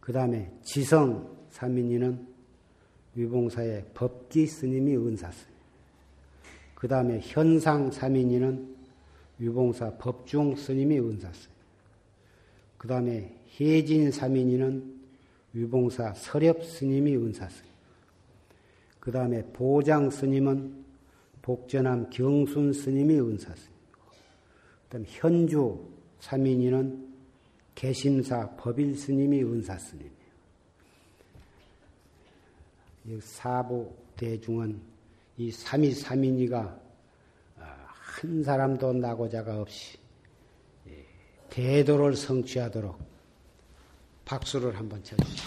그 0.01 0.13
다음에 0.13 0.51
지성 0.63 1.37
삼인이는 1.51 2.27
유봉사의 3.17 3.87
법기 3.95 4.47
스님이 4.47 4.97
은사스님. 4.97 5.59
그 6.75 6.87
다음에 6.87 7.21
현상 7.23 7.91
삼인이는 7.91 8.77
유봉사 9.41 9.97
법중 9.99 10.55
스님이 10.55 11.01
은사스님. 11.01 11.57
그 12.77 12.87
다음에 12.87 13.35
해진 13.61 14.13
삼인이는 14.13 14.98
유봉사 15.55 16.15
설협 16.15 16.65
스님이 16.65 17.17
은사스님. 17.17 17.73
그 19.01 19.11
다음에 19.11 19.43
보장 19.53 20.11
스님은 20.11 20.85
복전함 21.43 22.11
경순 22.11 22.73
스님이 22.73 23.19
은사 23.19 23.55
스님이고, 23.55 24.01
그 24.05 24.89
다음 24.91 25.05
현주 25.07 25.89
삼인이는 26.21 27.09
개심사 27.75 28.51
법일 28.57 28.97
스님이 28.97 29.43
은사 29.43 29.79
스님이에요. 29.79 30.19
이 33.07 33.21
사부 33.21 33.95
대중은 34.17 34.81
이 35.39 35.51
삼위 35.51 35.93
삼인이가 35.93 36.81
아, 37.59 37.63
한 37.63 38.43
사람도 38.43 38.93
나고자가 38.95 39.61
없이 39.61 39.97
예, 40.89 41.07
대도를 41.49 42.17
성취하도록 42.17 42.99
박수를 44.29 44.77
한번 44.77 45.03
쳐주시죠. 45.03 45.47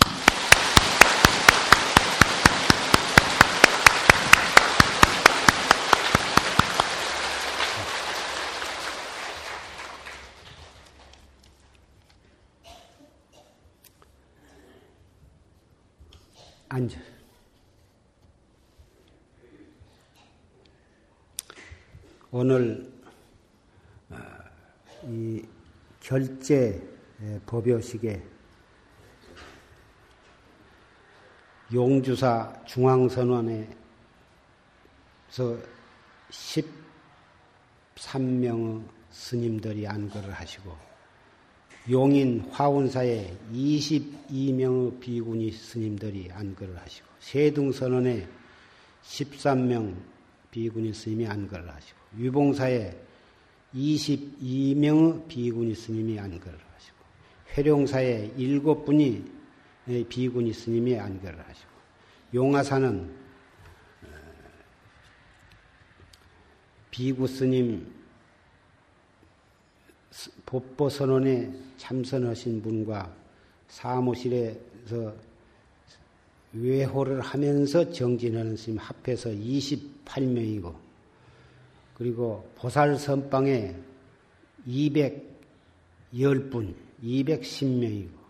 앉아. 16.70 17.00
오늘 22.32 22.92
어, 24.10 24.16
이 25.04 25.46
결제 26.00 26.82
법요식에 27.46 28.41
용주사 31.74 32.64
중앙선원에서 32.66 33.72
13명의 37.96 38.84
스님들이 39.10 39.88
안거를 39.88 40.32
하시고 40.32 40.76
용인 41.90 42.42
화운사에 42.52 43.36
22명의 43.54 45.00
비구니 45.00 45.52
스님들이 45.52 46.30
안거를 46.32 46.78
하시고 46.78 47.08
세등선언에 47.20 48.28
13명 49.04 49.96
비구니 50.52 50.94
스님이 50.94 51.28
안거를 51.28 51.70
하시고 51.70 51.98
유봉사에 52.20 52.96
22명의 53.74 55.28
비구니 55.28 55.74
스님이 55.74 56.20
안거를 56.20 56.60
하시고 56.60 56.98
회룡사에 57.58 58.34
7분이 58.38 59.41
비구니 59.86 60.54
스님이 60.54 61.00
안거를 61.00 61.40
하시고. 61.40 61.72
용화사는 62.34 63.16
어, 64.04 64.08
비구 66.90 67.28
스님 67.28 67.94
법보 70.46 70.90
선언에 70.90 71.54
참선하신 71.78 72.62
분과 72.62 73.14
사무실에서 73.68 75.14
외호를 76.54 77.22
하면서 77.22 77.92
정진하는 77.92 78.58
스님 78.58 78.78
합해서 78.78 79.30
28명이고 79.30 80.76
그리고 81.96 82.50
보살 82.56 82.98
선방에 82.98 83.76
210분, 84.68 86.76
210명이고 87.04 88.21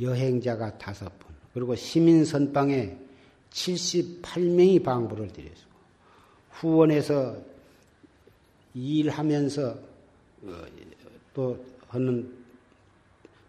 여행자가 0.00 0.72
5분 0.72 1.10
그리고 1.54 1.74
시민 1.74 2.24
선방에 2.24 2.96
78명이 3.50 4.82
방부를 4.82 5.28
드렸고 5.28 5.56
후원에서 6.50 7.36
일하면서 8.74 9.78
어, 10.42 10.64
또 11.32 11.64
하는 11.88 12.30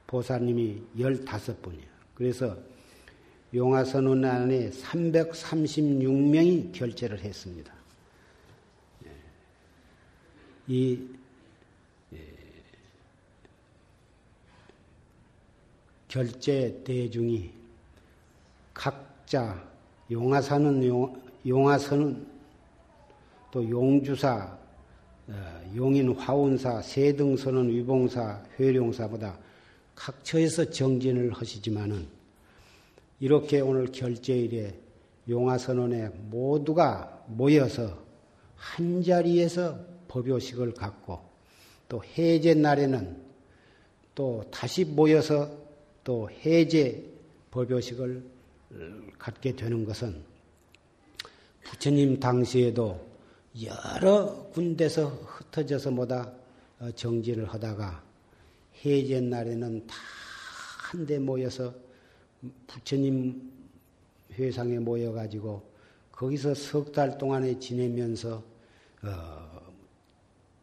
보사님이 0.08 0.82
15분이에요. 0.98 1.88
그래서 2.16 2.58
용화선언 3.54 4.26
안에 4.26 4.70
336명이 4.70 6.74
결제를 6.74 7.20
했습니다. 7.20 7.74
예. 9.06 9.12
이 10.68 11.08
결제 16.08 16.82
대중이 16.84 17.52
각자 18.74 19.62
용화사는 20.10 20.86
용, 20.86 21.22
용화선은 21.46 22.26
또 23.52 23.70
용주사 23.70 24.58
어, 25.30 25.74
용인 25.76 26.16
화운사, 26.16 26.82
세등선은 26.82 27.70
위봉사, 27.70 28.42
회룡사보다 28.58 29.38
각처에서 29.94 30.70
정진을 30.70 31.34
하시지만은 31.34 32.08
이렇게 33.20 33.60
오늘 33.60 33.92
결제일에 33.92 34.74
용화선언에 35.28 36.10
모두가 36.30 37.26
모여서 37.28 37.98
한 38.56 39.04
자리에서 39.04 39.78
법요식을 40.08 40.74
갖고 40.74 41.20
또 41.90 42.02
해제 42.18 42.54
날에는 42.54 43.18
또 44.16 44.44
다시 44.50 44.86
모여서 44.86 45.67
또 46.08 46.30
해제 46.30 47.04
법요식을 47.52 48.24
갖게 49.20 49.54
되는 49.54 49.84
것은 49.84 50.24
부처님 51.64 52.18
당시에도 52.18 53.06
여러 53.62 54.48
군데서 54.54 55.08
흩어져서 55.10 55.92
뭐다 55.92 56.32
어, 56.80 56.92
정진을 56.92 57.44
하다가 57.50 58.02
해제 58.86 59.20
날에는 59.20 59.86
다 59.86 59.96
한데 60.92 61.20
모여서 61.20 61.74
부처님 62.68 63.52
회상에 64.32 64.80
모여가지고 64.80 65.62
거기서 66.14 66.54
석 66.54 66.94
달 66.94 67.18
동안에 67.18 67.60
지내면서 67.60 68.42
어, 69.04 69.74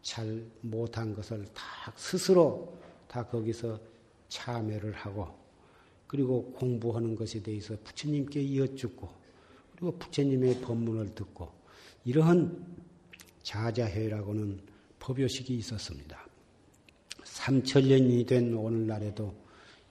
잘 0.01 0.43
못한 0.63 1.15
것을 1.15 1.45
다 1.53 1.93
스스로 1.97 2.79
다 3.07 3.23
거기서 3.27 3.93
참여를 4.35 4.93
하고 4.93 5.29
그리고 6.09 6.53
공부하는 6.53 7.15
것에 7.15 7.41
대해서 7.41 7.77
부처님께 7.85 8.57
여쭙고 8.57 9.09
그리고 9.73 9.97
부처님의 9.97 10.61
법문을 10.61 11.15
듣고 11.15 11.53
이러한 12.05 12.67
자자회라고는 13.43 14.61
법요식이 14.99 15.55
있었습니다. 15.57 16.27
3천년이 17.23 18.27
된 18.27 18.55
오늘날에도 18.55 19.35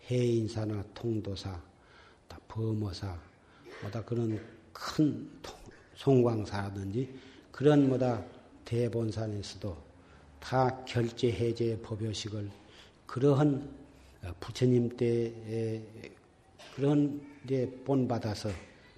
해인사나 0.10 0.84
통도사, 0.94 1.62
범어사, 2.48 3.18
뭐다 3.82 4.04
그런 4.04 4.40
큰 4.72 5.30
송광사라든지 5.96 7.10
그런 7.52 7.88
뭐다 7.88 8.24
대본산에서도 8.66 9.78
다 10.40 10.84
결제 10.86 11.32
해제 11.32 11.80
법요식을 11.82 12.50
그러한 13.06 13.83
부처님 14.40 14.96
때에 14.96 15.82
그런 16.76 17.22
데 17.46 17.70
본받아서 17.86 18.50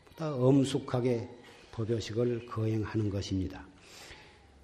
보다 0.09 0.35
엄숙하게 0.35 1.27
법요식을 1.71 2.45
거행하는 2.45 3.09
것입니다. 3.09 3.65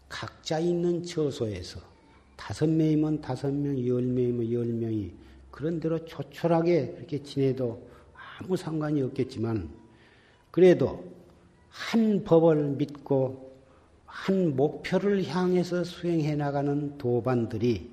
각자 0.07 0.59
있는 0.59 1.03
처소에서 1.03 1.79
다섯 2.35 2.67
명이면 2.69 3.21
다섯 3.21 3.53
명, 3.53 3.85
열 3.87 4.01
명이면 4.03 4.51
열 4.51 4.65
명이 4.65 5.11
그런 5.51 5.79
대로 5.79 6.03
조촐하게 6.05 6.95
이렇게 6.97 7.21
지내도 7.21 7.87
아무 8.39 8.57
상관이 8.57 9.01
없겠지만 9.01 9.69
그래도 10.49 11.03
한 11.69 12.23
법을 12.23 12.71
믿고 12.71 13.51
한 14.05 14.55
목표를 14.55 15.25
향해서 15.27 15.83
수행해 15.83 16.35
나가는 16.35 16.97
도반들이 16.97 17.89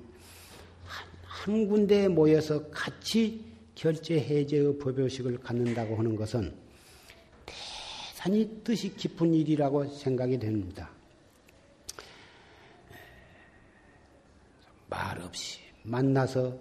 한, 1.49 1.55
한 1.55 1.67
군데에 1.67 2.07
모여서 2.07 2.69
같이 2.69 3.43
결제 3.73 4.19
해제의 4.19 4.77
법요식을 4.77 5.39
갖는다고 5.39 5.95
하는 5.95 6.15
것은 6.15 6.53
대단히 8.15 8.61
뜻이 8.63 8.95
깊은 8.95 9.33
일이라고 9.33 9.85
생각이 9.87 10.37
됩니다. 10.37 10.91
말 14.89 15.19
없이 15.21 15.59
만나서 15.83 16.55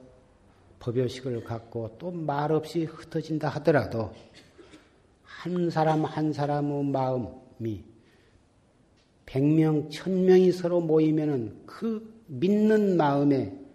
법요식을 0.79 1.45
갖고 1.45 1.97
또 1.99 2.11
말 2.11 2.53
없이 2.53 2.85
흩어진다 2.85 3.49
하더라도 3.49 4.15
한 5.23 5.69
사람 5.71 6.05
한 6.05 6.33
사람의 6.33 6.85
마음이 6.85 7.85
백명, 9.27 9.91
천명이 9.91 10.53
서로 10.53 10.81
모이면은 10.81 11.61
그 11.67 12.25
믿는 12.29 12.97
마음에 12.97 13.68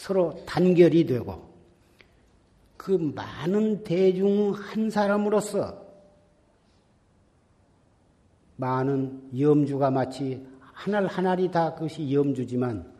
서로 0.00 0.34
단결이 0.46 1.04
되고 1.04 1.46
그 2.78 2.92
많은 2.92 3.84
대중 3.84 4.50
한 4.52 4.88
사람으로서 4.88 5.78
많은 8.56 9.38
염주가 9.38 9.90
마치 9.90 10.42
하나 10.72 11.06
하나리 11.06 11.50
다 11.50 11.74
그것이 11.74 12.14
염주지만 12.14 12.90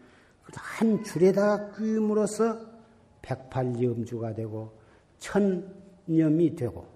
한 0.53 1.03
줄에다 1.03 1.70
끼움으로써 1.70 2.59
백팔 3.22 3.82
염주가 3.82 4.34
되고 4.34 4.78
천념이 5.20 6.55
되고 6.55 6.86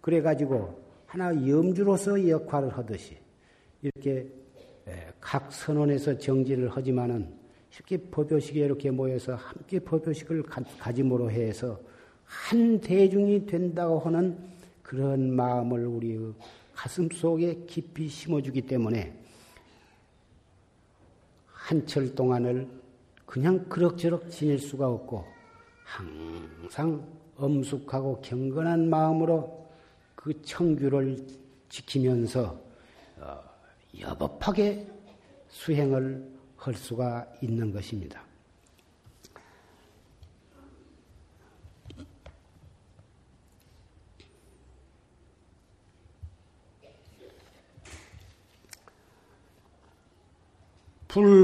그래가지고 0.00 0.80
하나 1.06 1.34
염주로서 1.34 2.28
역할을 2.28 2.78
하듯이 2.78 3.18
이렇게 3.82 4.32
각 5.20 5.52
선원에서 5.52 6.18
정지를 6.18 6.68
하지만은 6.68 7.39
쉽게 7.70 7.96
법요식에 8.10 8.60
이렇게 8.60 8.90
모여서 8.90 9.34
함께 9.34 9.78
법요식을 9.78 10.42
가짐으로 10.42 11.30
해서 11.30 11.80
한 12.24 12.80
대중이 12.80 13.46
된다고 13.46 13.98
하는 14.00 14.38
그런 14.82 15.32
마음을 15.34 15.86
우리 15.86 16.18
가슴 16.74 17.08
속에 17.10 17.64
깊이 17.66 18.08
심어주기 18.08 18.62
때문에 18.62 19.16
한철 21.46 22.14
동안을 22.14 22.68
그냥 23.24 23.64
그럭저럭 23.68 24.30
지낼 24.30 24.58
수가 24.58 24.88
없고 24.88 25.24
항상 25.84 27.06
엄숙하고 27.36 28.20
경건한 28.20 28.90
마음으로 28.90 29.68
그 30.14 30.42
청규를 30.42 31.26
지키면서 31.68 32.60
어, 33.18 33.40
여법하게 33.98 34.86
수행을 35.48 36.29
할 36.60 36.74
수가 36.74 37.26
있는 37.40 37.72
것입니다. 37.72 38.22
불법 51.08 51.40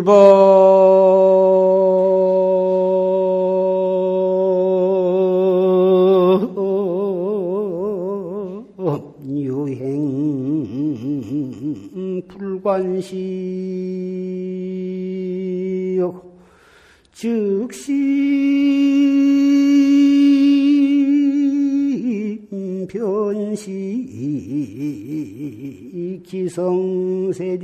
유행 9.27 10.23
불관시 12.29 13.56
즉시 17.17 17.95
변시 22.91 23.73
기성세리오나 26.27 27.57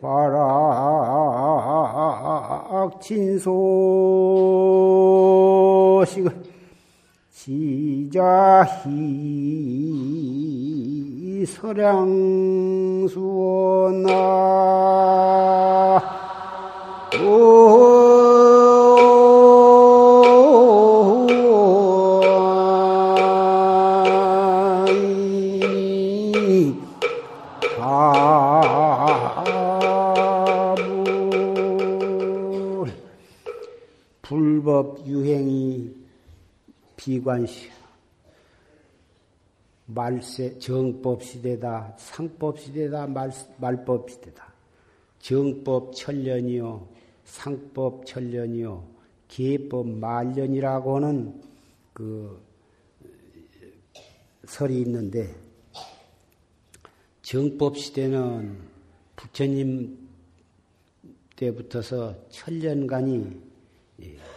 화락 0.00 1.52
진소식을 3.00 3.52
지자히 7.30 8.66
서량수나 11.46 12.02
비관시 37.22 37.70
말세 39.86 40.58
정법 40.58 41.22
시대다 41.22 41.94
상법 41.96 42.58
시대다 42.58 43.06
말, 43.06 43.30
말법 43.58 44.10
시대다 44.10 44.52
정법 45.20 45.94
천년이요 45.94 46.88
상법 47.24 48.04
천년이요 48.06 48.84
계법 49.28 49.88
말년이라고 49.88 50.96
하는 50.96 51.40
그 51.92 52.42
설이 54.44 54.80
있는데 54.80 55.32
정법 57.22 57.78
시대는 57.78 58.58
부처님 59.14 60.08
때부터서 61.36 62.28
천년간이 62.28 63.40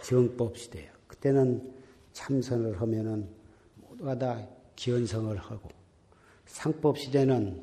정법 0.02 0.56
시대예요. 0.56 0.90
그때는 1.08 1.75
참선을 2.16 2.80
하면은 2.80 3.28
모두가 3.76 4.18
다 4.18 4.42
기원성을 4.74 5.36
하고 5.36 5.68
상법 6.46 6.98
시대는 6.98 7.62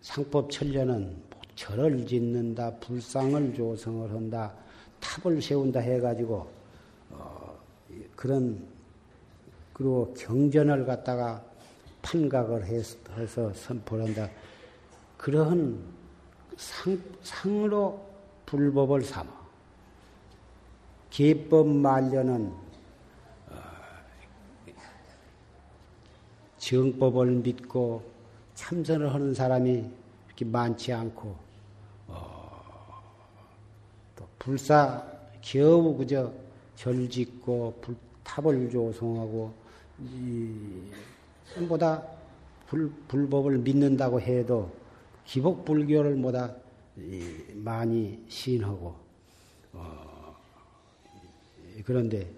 상법 0.00 0.50
천년은 0.50 1.14
절을 1.54 2.06
짓는다, 2.06 2.74
불상을 2.76 3.54
조성을 3.54 4.10
한다, 4.10 4.54
탑을 5.00 5.42
세운다 5.42 5.80
해가지고 5.80 6.50
어, 7.10 7.58
그런 8.14 8.66
그리고 9.74 10.14
경전을 10.16 10.86
갖다가 10.86 11.44
판각을 12.00 12.64
해서 12.64 13.52
선포를 13.52 14.06
한다. 14.06 14.30
그러한 15.18 15.78
상, 16.56 16.98
상으로 17.22 18.00
불법을 18.46 19.02
삼아. 19.02 19.28
계법 21.10 21.68
말려는 21.68 22.65
정법을 26.66 27.30
믿고 27.30 28.02
참선을 28.54 29.14
하는 29.14 29.32
사람이 29.32 29.84
이렇게 30.26 30.44
많지 30.44 30.92
않고 30.92 31.36
어, 32.08 33.02
또 34.16 34.26
불사 34.36 35.06
겨우 35.40 35.96
그저 35.96 36.32
절 36.74 37.08
짓고 37.08 37.78
불, 37.80 37.94
탑을 38.24 38.68
조성하고 38.68 39.54
보다 41.68 42.02
불, 42.66 42.90
불법을 43.06 43.58
믿는다고 43.58 44.20
해도 44.20 44.68
기복 45.24 45.64
불교를 45.64 46.20
보다 46.20 46.52
많이 47.54 48.18
시인하고 48.28 48.92
어, 49.72 50.36
그런데 51.84 52.28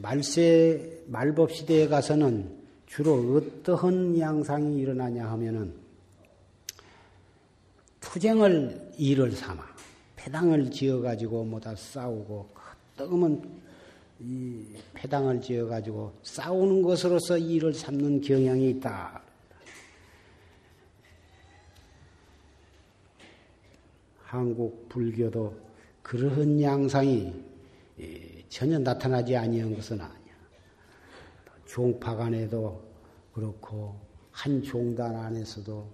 말세 0.00 1.02
말법 1.08 1.50
시대에 1.50 1.88
가서는 1.88 2.61
주로 2.94 3.38
어떠한 3.38 4.18
양상이 4.18 4.80
일어나냐 4.80 5.26
하면은 5.30 5.72
투쟁을 8.00 8.92
일을 8.98 9.32
삼아 9.32 9.64
패당을 10.14 10.70
지어 10.70 11.00
가지고 11.00 11.42
뭐다 11.42 11.74
싸우고 11.74 12.50
뜨거운 12.98 13.62
이 14.20 14.66
패당을 14.92 15.40
지어 15.40 15.66
가지고 15.66 16.12
싸우는 16.22 16.82
것으로서 16.82 17.38
일을 17.38 17.72
삼는 17.72 18.20
경향이 18.20 18.68
있다. 18.72 19.22
한국 24.18 24.86
불교도 24.90 25.56
그러한 26.02 26.60
양상이 26.60 27.32
전혀 28.50 28.78
나타나지 28.78 29.34
아니한 29.34 29.74
것은 29.74 29.98
아니야. 29.98 30.21
종파 31.72 32.14
간에도 32.16 32.86
그렇고 33.32 33.98
한 34.30 34.62
종단 34.62 35.16
안에서도 35.16 35.90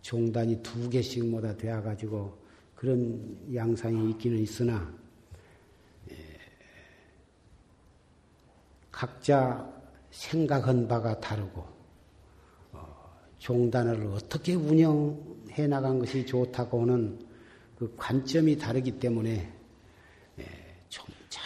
종단이 0.00 0.62
두 0.62 0.88
개씩 0.88 1.26
뭐다 1.26 1.56
되어 1.56 1.82
가지고 1.82 2.38
그런 2.76 3.36
양상이 3.52 4.10
있기는 4.10 4.38
있으나 4.38 4.94
각자 8.92 9.68
생각한 10.12 10.86
바가 10.86 11.18
다르고 11.18 11.66
어, 12.72 13.18
종단을 13.38 14.06
어떻게 14.06 14.54
운영해 14.54 15.66
나간 15.66 15.98
것이 15.98 16.24
좋다고 16.24 16.82
하는 16.82 17.26
그 17.76 17.92
관점이 17.96 18.56
다르기 18.56 19.00
때문에 19.00 19.32
예, 19.32 19.57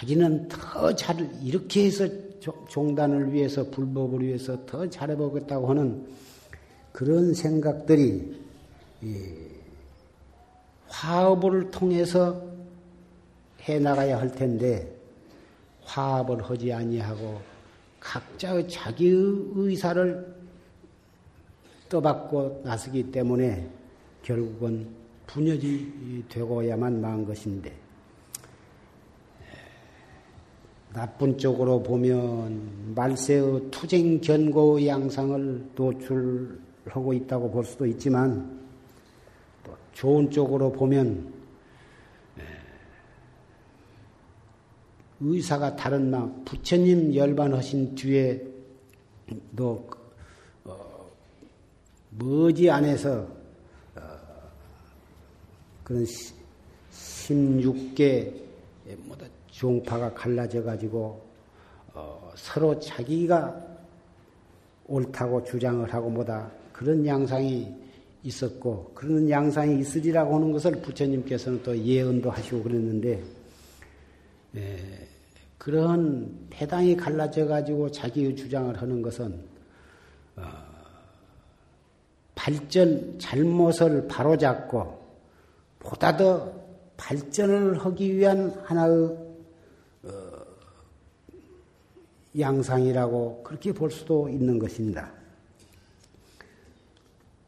자기는 0.03 0.49
더 0.49 0.93
잘 0.97 1.31
이렇게 1.45 1.87
해서 1.87 2.09
종단을 2.69 3.33
위해서 3.33 3.63
불법을 3.71 4.27
위해서 4.27 4.67
더 4.67 4.89
잘해보겠다고 4.89 5.71
하는 5.71 6.05
그런 6.91 7.33
생각들이 7.33 8.37
화업을 10.89 11.71
통해서 11.71 12.43
해 13.61 13.79
나가야 13.79 14.19
할 14.19 14.33
텐데 14.33 14.93
화합을 15.85 16.43
하지 16.43 16.73
아니하고 16.73 17.41
각자의 18.01 18.69
자기의 18.69 19.13
의사를 19.55 20.35
떠받고 21.89 22.63
나서기 22.65 23.13
때문에 23.13 23.71
결국은 24.23 24.89
분열이 25.29 26.25
되고야만 26.29 27.01
만 27.01 27.25
것인데 27.25 27.82
나쁜 30.93 31.39
쪽으로 31.39 31.83
보면 31.83 32.95
말세의 32.95 33.71
투쟁 33.71 34.21
견고 34.21 34.87
양상을 34.87 35.71
노출하고 35.75 37.15
있다고 37.15 37.51
볼 37.51 37.65
수도 37.65 37.87
있지만 37.87 38.61
또 39.65 39.75
좋은 39.93 40.31
쪽으로 40.31 40.71
보면 40.71 41.33
의사가 45.25 45.77
다른 45.77 46.11
마음, 46.11 46.45
부처님 46.45 47.15
열반하신 47.15 47.95
뒤에 47.95 48.45
도 49.55 49.89
어, 50.65 51.09
머지 52.11 52.69
안에서 52.69 53.29
어, 53.95 54.01
그런 55.85 56.05
16개 56.05 58.35
뭐다 59.07 59.27
종파가 59.53 60.13
갈라져 60.15 60.63
가지고 60.65 61.23
어, 61.95 62.33
서로 62.35 62.79
자기가 62.81 63.55
옳다고 64.87 65.45
주장을 65.45 65.93
하고 65.93 66.11
뭐다. 66.11 66.51
그런 66.73 67.07
양상이 67.07 67.73
있었고 68.25 68.93
그런 68.95 69.29
양상이 69.29 69.79
있으리라고 69.81 70.35
하는 70.35 70.53
것을 70.53 70.73
부처님께서는 70.81 71.63
또 71.63 71.77
예언도 71.77 72.31
하시고 72.31 72.63
그랬는데 72.63 73.23
예, 74.57 75.09
그런 75.59 76.47
패당이 76.51 76.97
갈라져 76.97 77.47
가지고 77.47 77.91
자기의 77.91 78.35
주장을 78.35 78.81
하는 78.81 79.03
것은 79.03 79.39
어, 80.37 80.43
발전 82.35 83.19
잘못을 83.19 84.09
바로잡고 84.09 85.01
보다 85.79 86.17
더 86.17 86.53
발전을 86.97 87.85
하기 87.85 88.17
위한 88.17 88.51
하나의 88.65 89.23
어, 90.05 90.11
양상이라고 92.39 93.43
그렇게 93.43 93.73
볼 93.73 93.91
수도 93.91 94.29
있는 94.29 94.59
것입니다. 94.59 95.13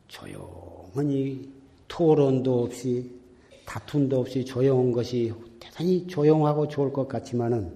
조용히 0.08 1.50
토론도 1.88 2.64
없이 2.64 3.10
다툼도 3.64 4.20
없이 4.20 4.44
조용한 4.44 4.92
것이 4.92 5.32
대단히 5.58 6.06
조용하고 6.06 6.68
좋을 6.68 6.92
것 6.92 7.08
같지만은 7.08 7.74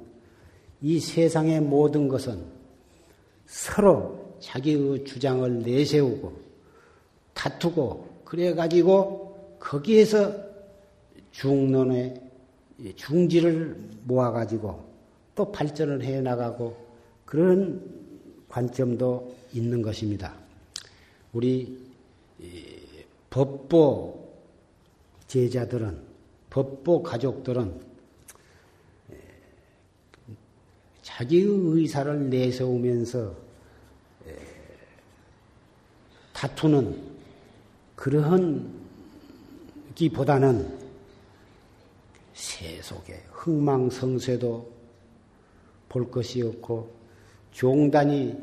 이 0.80 1.00
세상의 1.00 1.60
모든 1.62 2.08
것은 2.08 2.44
서로 3.46 4.34
자기의 4.40 5.04
주장을 5.04 5.60
내세우고 5.60 6.32
다투고 7.34 8.22
그래가지고 8.24 9.56
거기에서 9.58 10.32
중론의 11.32 12.22
중지를 12.94 13.76
모아가지고 14.04 14.84
또 15.34 15.50
발전을 15.50 16.02
해 16.02 16.20
나가고 16.20 16.87
그런 17.28 17.84
관점도 18.48 19.36
있는 19.52 19.82
것입니다. 19.82 20.34
우리 21.34 21.78
법보 23.28 24.32
제자들은 25.26 26.00
법보 26.48 27.02
가족들은 27.02 27.82
자기의 31.02 31.44
의사를 31.44 32.30
내세우면서 32.30 33.36
다투는 36.32 36.98
그러한 37.94 38.72
기보다는 39.94 40.78
세속의 42.32 43.22
흥망성쇠도 43.32 44.72
볼 45.90 46.10
것이 46.10 46.40
없고 46.40 46.97
종단이 47.58 48.36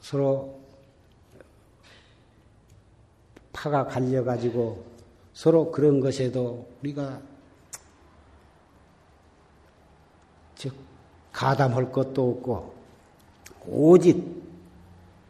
서로 0.00 0.60
파가 3.52 3.86
갈려가지고 3.86 4.86
서로 5.34 5.72
그런 5.72 5.98
것에도 5.98 6.68
우리가 6.80 7.20
즉 10.54 10.72
가담할 11.32 11.90
것도 11.90 12.30
없고 12.30 12.74
오직 13.66 14.24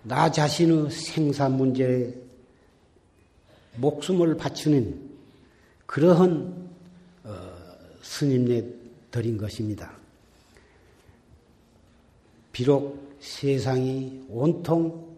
나 0.02 0.30
자신의 0.30 0.90
생사 0.90 1.48
문제에 1.48 2.14
목숨을 3.76 4.36
바치는 4.36 5.16
그러한 5.86 6.70
어, 7.24 7.52
스님네들인 8.02 9.38
것입니다. 9.38 9.95
비록 12.56 13.18
세상이 13.20 14.24
온통 14.30 15.14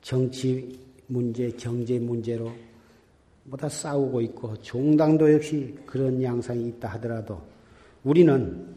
정치 0.00 0.78
문제, 1.08 1.50
경제 1.58 1.98
문제로 1.98 2.52
뭐다 3.42 3.68
싸우고 3.68 4.20
있고 4.20 4.56
종당도 4.62 5.32
역시 5.32 5.76
그런 5.84 6.22
양상이 6.22 6.68
있다 6.68 6.90
하더라도 6.90 7.42
우리는 8.04 8.72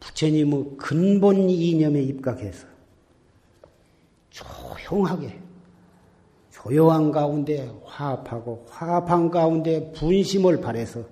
부처님의 0.00 0.76
근본 0.78 1.50
이념에 1.50 2.00
입각해서 2.00 2.66
조용하게 4.30 5.38
조용한 6.50 7.12
가운데 7.12 7.70
화합하고 7.84 8.64
화합한 8.70 9.28
가운데 9.28 9.92
분심을 9.92 10.62
발해서 10.62 11.04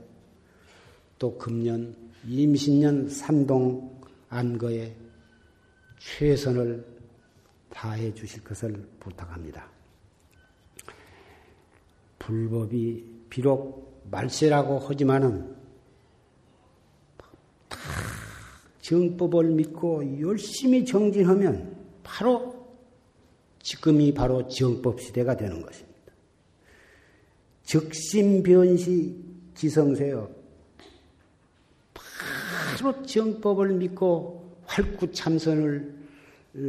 또 1.18 1.36
금년 1.36 1.94
임신년 2.26 3.10
삼동 3.10 3.98
안거에 4.30 5.07
최선을 5.98 6.84
다해 7.70 8.14
주실 8.14 8.42
것을 8.42 8.72
부탁합니다. 9.00 9.68
불법이 12.18 13.04
비록 13.30 14.02
말세라고 14.10 14.78
하지만은 14.80 15.54
다 17.68 17.78
정법을 18.80 19.50
믿고 19.50 20.20
열심히 20.20 20.84
정진하면 20.84 21.76
바로 22.02 22.58
지금이 23.60 24.14
바로 24.14 24.48
정법 24.48 25.00
시대가 25.00 25.36
되는 25.36 25.60
것입니다. 25.60 25.88
적심변시 27.64 29.24
지성세요. 29.54 30.30
바로 31.92 33.02
정법을 33.04 33.74
믿고 33.74 34.37
활구 34.68 35.12
참선을 35.12 35.94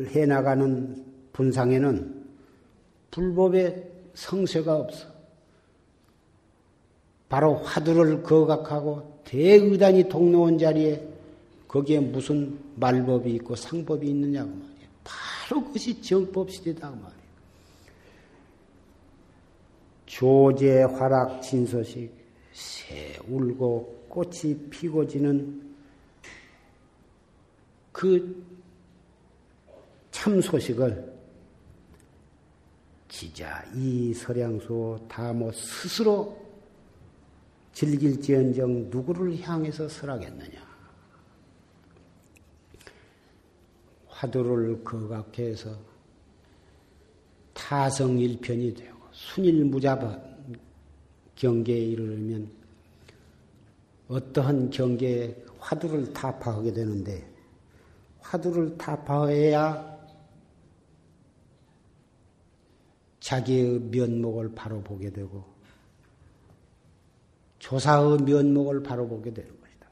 해나가는 0.08 1.06
분상에는 1.34 2.26
불법의 3.12 3.92
성쇠가 4.14 4.76
없어. 4.76 5.08
바로 7.28 7.56
화두를 7.56 8.24
거각하고 8.24 9.22
대의단이 9.26 10.10
동로원 10.10 10.58
자리에 10.58 11.08
거기에 11.68 12.00
무슨 12.00 12.58
말법이 12.76 13.32
있고 13.36 13.56
상법이 13.56 14.08
있느냐고 14.08 14.50
말이야. 14.50 14.88
바로 15.04 15.64
그것이 15.66 16.02
정법 16.02 16.50
시대다 16.50 16.90
그 16.90 16.96
말이야. 16.96 17.20
조제 20.08 20.84
화락 20.84 21.42
진소식 21.44 22.12
새 22.54 23.20
울고 23.28 24.06
꽃이 24.10 24.56
피고 24.72 25.06
지는 25.06 25.69
그 27.92 28.50
참 30.20 30.42
소식을 30.42 31.18
기자 33.08 33.64
이 33.74 34.14
서량수 34.14 35.00
다모 35.08 35.50
스스로 35.54 36.38
즐길지언정 37.72 38.90
누구를 38.90 39.40
향해서 39.40 39.88
설하겠느냐. 39.88 40.68
화두를 44.10 44.84
거각해서 44.84 45.80
타성일편이 47.54 48.74
되고 48.74 48.98
순일무잡한 49.14 50.60
경계에 51.36 51.78
이르면 51.78 52.52
어떠한 54.10 54.72
경계에 54.72 55.46
화두를 55.60 56.12
타파하게 56.12 56.74
되는데 56.74 57.29
화두를 58.22 58.78
타파해야 58.78 60.00
자기의 63.20 63.80
면목을 63.80 64.54
바로 64.56 64.82
보게 64.82 65.10
되고 65.12 65.44
조사의 67.60 68.24
면목을 68.24 68.82
바로 68.82 69.08
보게 69.08 69.34
되는 69.34 69.50
것이다. 69.50 69.88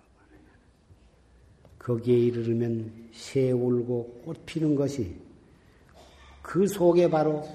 거기에 1.78 2.18
이르면 2.18 3.10
새 3.14 3.52
울고 3.52 4.22
꽃 4.26 4.46
피는 4.46 4.76
것이 4.76 5.16
그 6.42 6.68
속에 6.68 7.10
바로 7.10 7.48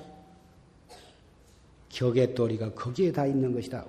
격의 1.89 2.35
도리가 2.35 2.75
거기에 2.75 3.11
다 3.11 3.27
있는 3.27 3.53
것이다. 3.53 3.85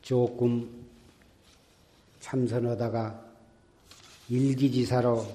조금 0.00 0.81
참선하다가 2.22 3.32
일기지사로 4.28 5.26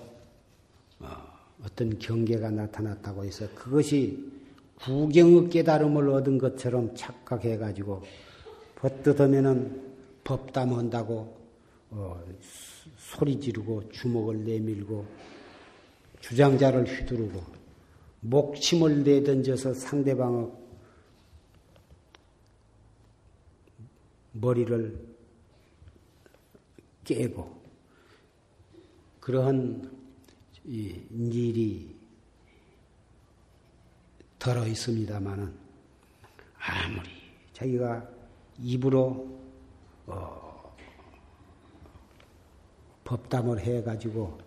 어떤 1.63 1.99
경계가 1.99 2.49
나타났다고 2.49 3.25
해서 3.25 3.47
그것이 3.53 4.31
구경의 4.79 5.49
깨달음을 5.49 6.09
얻은 6.09 6.37
것처럼 6.37 6.95
착각해가지고 6.95 8.03
버뜩하면은 8.75 9.95
법담한다고 10.23 11.37
어, 11.89 12.23
소리 12.97 13.39
지르고 13.39 13.89
주먹을 13.89 14.43
내밀고 14.45 15.05
주장자를 16.21 16.85
휘두르고 16.85 17.41
목침을 18.21 19.03
내던져서 19.03 19.73
상대방의 19.73 20.51
머리를 24.33 25.16
깨고 27.07 27.49
그러한 29.21 29.89
일이 30.65 31.95
들어 34.37 34.67
있습니다만은 34.67 35.53
아무리 36.59 37.09
자기가 37.53 38.07
입으로 38.59 39.39
어, 40.05 40.75
법담을 43.05 43.59
해가지고 43.59 44.37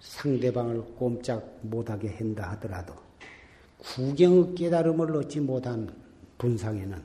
상대방을 0.00 0.96
꼼짝 0.96 1.58
못하게 1.62 2.10
한다 2.10 2.50
하더라도 2.52 2.94
구경의 3.78 4.54
깨달음을 4.54 5.16
얻지 5.16 5.40
못한 5.40 5.88
분상에는 6.36 7.02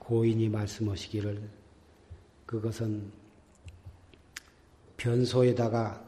고인이 0.00 0.48
말씀하시기를 0.48 1.61
그것은 2.52 3.10
변소에다가 4.98 6.04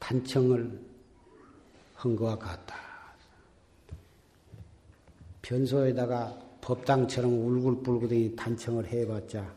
단청을 0.00 0.80
한 1.94 2.16
것과 2.16 2.36
같다. 2.36 2.76
변소에다가 5.40 6.36
법당처럼 6.62 7.32
울굴불굴이 7.46 8.34
단청을 8.34 8.88
해봤자 8.88 9.54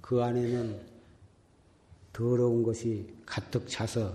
그 0.00 0.20
안에는 0.20 0.80
더러운 2.12 2.64
것이 2.64 3.14
가득 3.24 3.68
차서 3.68 4.12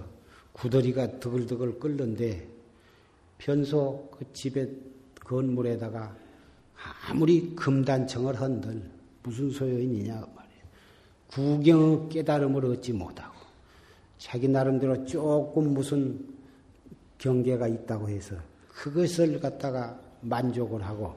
구더리가 0.51 1.21
드글드글 1.21 1.79
끓는데 1.79 2.49
변소 3.37 4.09
그 4.11 4.25
집에 4.33 4.69
건물에다가 5.21 6.22
아무리 7.07 7.55
금단청을 7.55 8.39
한들 8.39 8.81
무슨 9.23 9.49
소용이냐 9.49 10.13
말이에요. 10.13 10.63
구경 11.27 12.09
깨달음을 12.09 12.65
얻지 12.65 12.93
못하고 12.93 13.33
자기 14.17 14.47
나름대로 14.47 15.05
조금 15.05 15.73
무슨 15.73 16.33
경계가 17.17 17.67
있다고 17.67 18.09
해서 18.09 18.35
그것을 18.67 19.39
갖다가 19.39 19.99
만족을 20.21 20.83
하고 20.83 21.15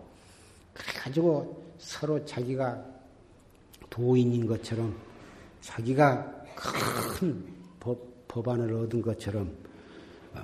그래가지고 0.73 1.65
서로 1.79 2.25
자기가 2.25 2.85
도인인 3.91 4.47
것처럼 4.47 4.97
자기가 5.61 6.45
큰 6.55 7.45
법, 7.81 7.99
법안을 8.29 8.73
얻은 8.73 9.03
것처럼 9.03 9.53
어, 10.35 10.41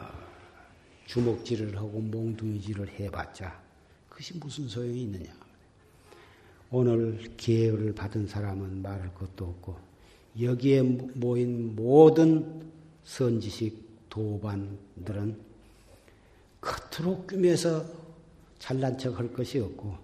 주먹질을 1.06 1.76
하고 1.76 2.00
몽둥이질을 2.00 3.00
해봤자 3.00 3.61
그것이 4.22 4.38
무슨 4.38 4.68
소용이 4.68 5.02
있느냐. 5.02 5.34
오늘 6.70 7.18
기회를 7.36 7.92
받은 7.92 8.28
사람은 8.28 8.80
말할 8.80 9.12
것도 9.14 9.44
없고 9.44 9.76
여기에 10.40 10.82
모인 10.82 11.74
모든 11.74 12.70
선지식 13.02 14.08
도반들은 14.08 15.38
겉으로 16.60 17.26
꾸며서 17.26 17.84
잘난 18.60 18.96
척 18.96 19.18
할 19.18 19.32
것이 19.32 19.58
없고 19.58 19.98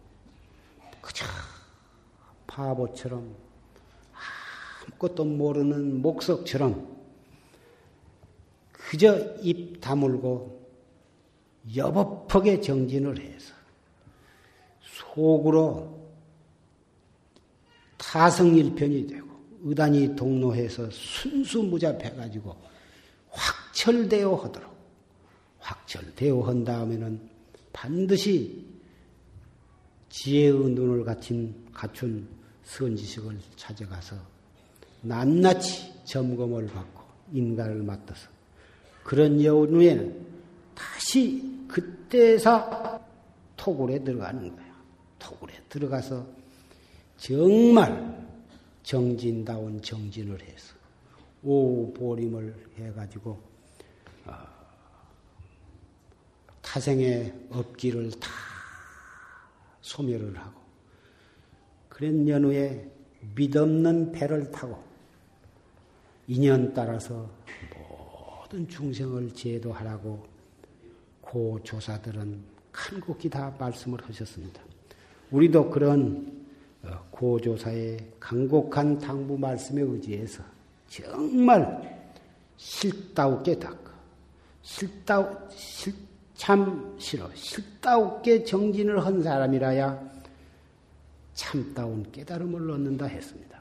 그저 1.01 1.25
바보처럼 2.49 3.35
아무것도 4.91 5.25
모르는 5.25 6.03
목석처럼 6.03 6.99
그저 8.73 9.37
입 9.43 9.81
다물고 9.81 10.69
여법하게 11.77 12.61
정진을 12.61 13.21
해서 13.21 13.58
속으로 14.99 15.99
타성일편이 17.97 19.07
되고 19.07 19.29
의단이 19.63 20.15
동로해서 20.17 20.89
순수무잡해가지고 20.91 22.57
확철되어 23.31 24.35
하도록 24.35 24.77
확철되어 25.59 26.41
한 26.43 26.65
다음에는 26.65 27.21
반드시 27.73 28.67
지혜의 30.11 30.53
눈을 30.53 31.05
갖춘, 31.05 31.55
갖춘 31.73 32.29
선지식을 32.65 33.39
찾아가서 33.57 34.17
낱낱이 35.03 36.05
점검을 36.05 36.67
받고 36.67 37.03
인간을 37.33 37.83
맡아서 37.83 38.29
그런 39.05 39.43
여우에는 39.43 40.27
다시 40.75 41.43
그때서 41.69 43.01
토굴에 43.57 44.03
들어가는 44.03 44.55
거야. 44.55 44.68
토굴에 45.19 45.55
들어가서 45.69 46.27
정말 47.17 48.27
정진다운 48.83 49.83
정진을 49.83 50.41
해서 50.43 50.75
오보림을 51.43 52.73
해가지고 52.79 53.41
어, 54.27 54.33
타생의 56.63 57.49
업기를 57.51 58.11
다 58.13 58.31
소멸을 59.81 60.37
하고 60.39 60.61
그런 61.89 62.29
연후에 62.29 62.91
믿없는 63.35 64.13
배를 64.13 64.51
타고 64.51 64.83
인연 66.27 66.73
따라서 66.75 67.29
모든 67.77 68.69
중생을 68.69 69.35
제도하라고 69.35 70.27
고 71.21 71.61
조사들은 71.63 72.43
간곡히 72.73 73.29
다 73.29 73.55
말씀을 73.59 74.03
하셨습니다. 74.09 74.63
우리도 75.31 75.71
그런 75.71 76.47
어, 76.83 77.05
고조사의 77.11 77.99
강곡한 78.21 78.99
당부 78.99 79.37
말씀에 79.37 79.83
의지해서 79.83 80.43
정말 80.89 81.99
실다우게 82.57 83.59
닦아. 83.59 83.93
실다우, 84.63 85.37
실, 85.51 85.95
참 86.35 86.95
싫어. 86.99 87.29
실다우게 87.35 88.45
정진을 88.45 89.05
한 89.05 89.23
사람이라야 89.23 90.09
참다운 91.35 92.11
깨달음을 92.11 92.71
얻는다 92.71 93.07
했습니다. 93.07 93.59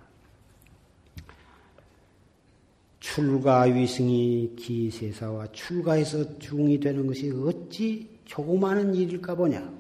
출가 3.00 3.62
위승이 3.62 4.56
기세사와 4.58 5.52
출가해서 5.52 6.40
중이 6.40 6.80
되는 6.80 7.08
것이 7.08 7.32
어찌 7.32 8.20
조그마한 8.26 8.94
일일까 8.94 9.36
보냐. 9.36 9.72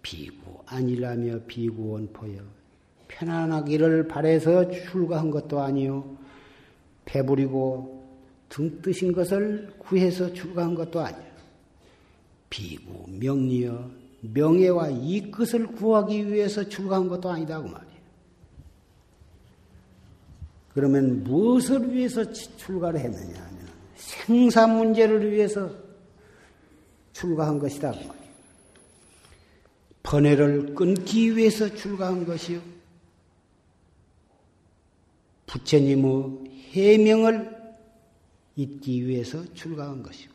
비구 0.00 0.41
아니라며 0.72 1.40
비구원포여 1.46 2.40
편안하기를 3.08 4.08
바래서 4.08 4.70
출가한 4.70 5.30
것도 5.30 5.60
아니요 5.60 6.16
배부리고 7.04 8.02
등 8.48 8.80
뜨신 8.82 9.12
것을 9.12 9.72
구해서 9.78 10.32
출가한 10.32 10.74
것도 10.74 11.00
아니요 11.00 11.32
비구 12.48 13.04
명리여 13.08 14.02
명예와 14.22 14.90
이끝을 14.90 15.66
구하기 15.68 16.32
위해서 16.32 16.68
출가한 16.68 17.08
것도 17.08 17.28
아니다고 17.28 17.68
말이에요. 17.68 17.92
그러면 20.74 21.24
무엇을 21.24 21.92
위해서 21.92 22.32
출가를 22.32 23.00
했느냐 23.00 23.40
하면 23.40 23.68
생사 23.96 24.66
문제를 24.66 25.30
위해서 25.32 25.70
출가한 27.12 27.58
것이다 27.58 27.90
그 27.90 27.96
말이에요. 27.96 28.21
번뇌를 30.02 30.74
끊기 30.74 31.36
위해서 31.36 31.74
출가한 31.74 32.24
것이요. 32.26 32.60
부처님의 35.46 36.50
해명을 36.72 37.62
잊기 38.56 39.06
위해서 39.06 39.44
출가한 39.54 40.02
것이고, 40.02 40.32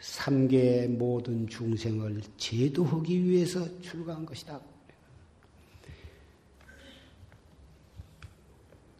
삼계의 0.00 0.88
모든 0.88 1.48
중생을 1.48 2.20
제도하기 2.36 3.24
위해서 3.24 3.66
출가한 3.80 4.26
것이다. 4.26 4.60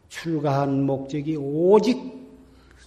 출가한 0.09 0.83
목적이 0.83 1.35
오직 1.35 1.97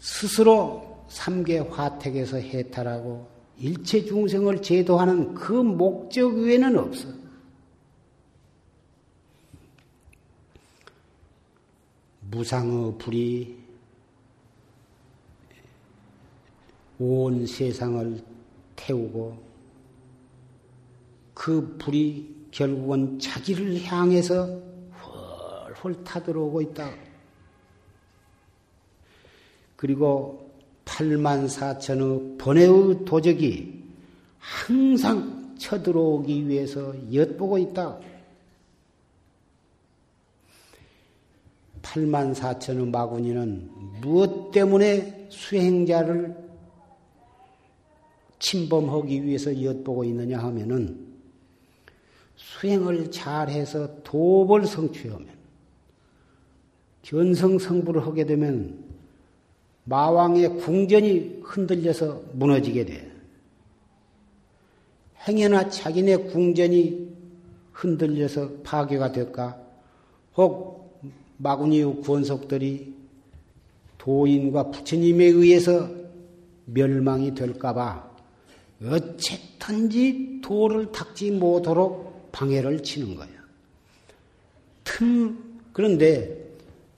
스스로 0.00 1.06
삼계 1.08 1.58
화택에서 1.58 2.38
해탈하고 2.38 3.29
일체 3.60 4.02
중생을 4.02 4.62
제도하는 4.62 5.34
그 5.34 5.52
목적 5.52 6.34
외에는 6.34 6.78
없어. 6.78 7.08
무상의 12.22 12.96
불이 12.96 13.60
온 16.98 17.46
세상을 17.46 18.24
태우고 18.76 19.50
그 21.34 21.76
불이 21.78 22.48
결국은 22.50 23.18
자기를 23.18 23.82
향해서 23.84 24.46
훨훨 25.02 26.02
타들어오고 26.04 26.62
있다. 26.62 26.90
그리고 29.76 30.49
8만 30.90 31.46
4천의 31.48 32.36
번뇌의 32.36 33.04
도적이 33.04 33.84
항상 34.38 35.54
쳐들어오기 35.56 36.48
위해서 36.48 36.92
엿보고 37.12 37.58
있다. 37.58 37.98
8만 41.82 42.34
4천의 42.34 42.90
마구니는 42.90 43.70
무엇 44.00 44.50
때문에 44.50 45.28
수행자를 45.30 46.36
침범하기 48.38 49.24
위해서 49.24 49.62
엿보고 49.62 50.04
있느냐 50.04 50.38
하면은 50.38 51.08
수행을 52.36 53.10
잘해서 53.10 54.02
도벌 54.02 54.66
성취하면 54.66 55.28
견성성부를 57.02 58.06
하게 58.06 58.24
되면 58.24 58.89
마왕의 59.90 60.58
궁전이 60.58 61.40
흔들려서 61.42 62.22
무너지게 62.34 62.84
돼. 62.84 63.10
행여나 65.26 65.68
자기네 65.68 66.16
궁전이 66.16 67.08
흔들려서 67.72 68.50
파괴가 68.62 69.10
될까? 69.10 69.60
혹 70.36 71.02
마구니의 71.38 72.02
권속들이 72.02 72.94
도인과 73.98 74.70
부처님에 74.70 75.24
의해서 75.24 75.90
멸망이 76.66 77.34
될까봐 77.34 78.10
어쨌든지 78.84 80.38
도를 80.40 80.92
닦지 80.92 81.32
못하도록 81.32 82.30
방해를 82.30 82.84
치는 82.84 83.16
거야. 83.16 83.28
틈, 84.84 85.36
그런데 85.72 86.39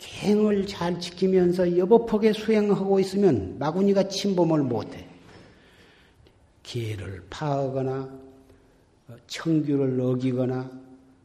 갱을 0.03 0.67
잘 0.67 0.99
지키면서 0.99 1.79
여법하게 1.79 2.33
수행하고 2.33 2.99
있으면 2.99 3.57
마구니가 3.59 4.09
침범을 4.09 4.63
못해. 4.63 5.07
기회를 6.65 7.25
파하거나 7.31 8.11
청규를 9.29 10.01
어기거나 10.01 10.71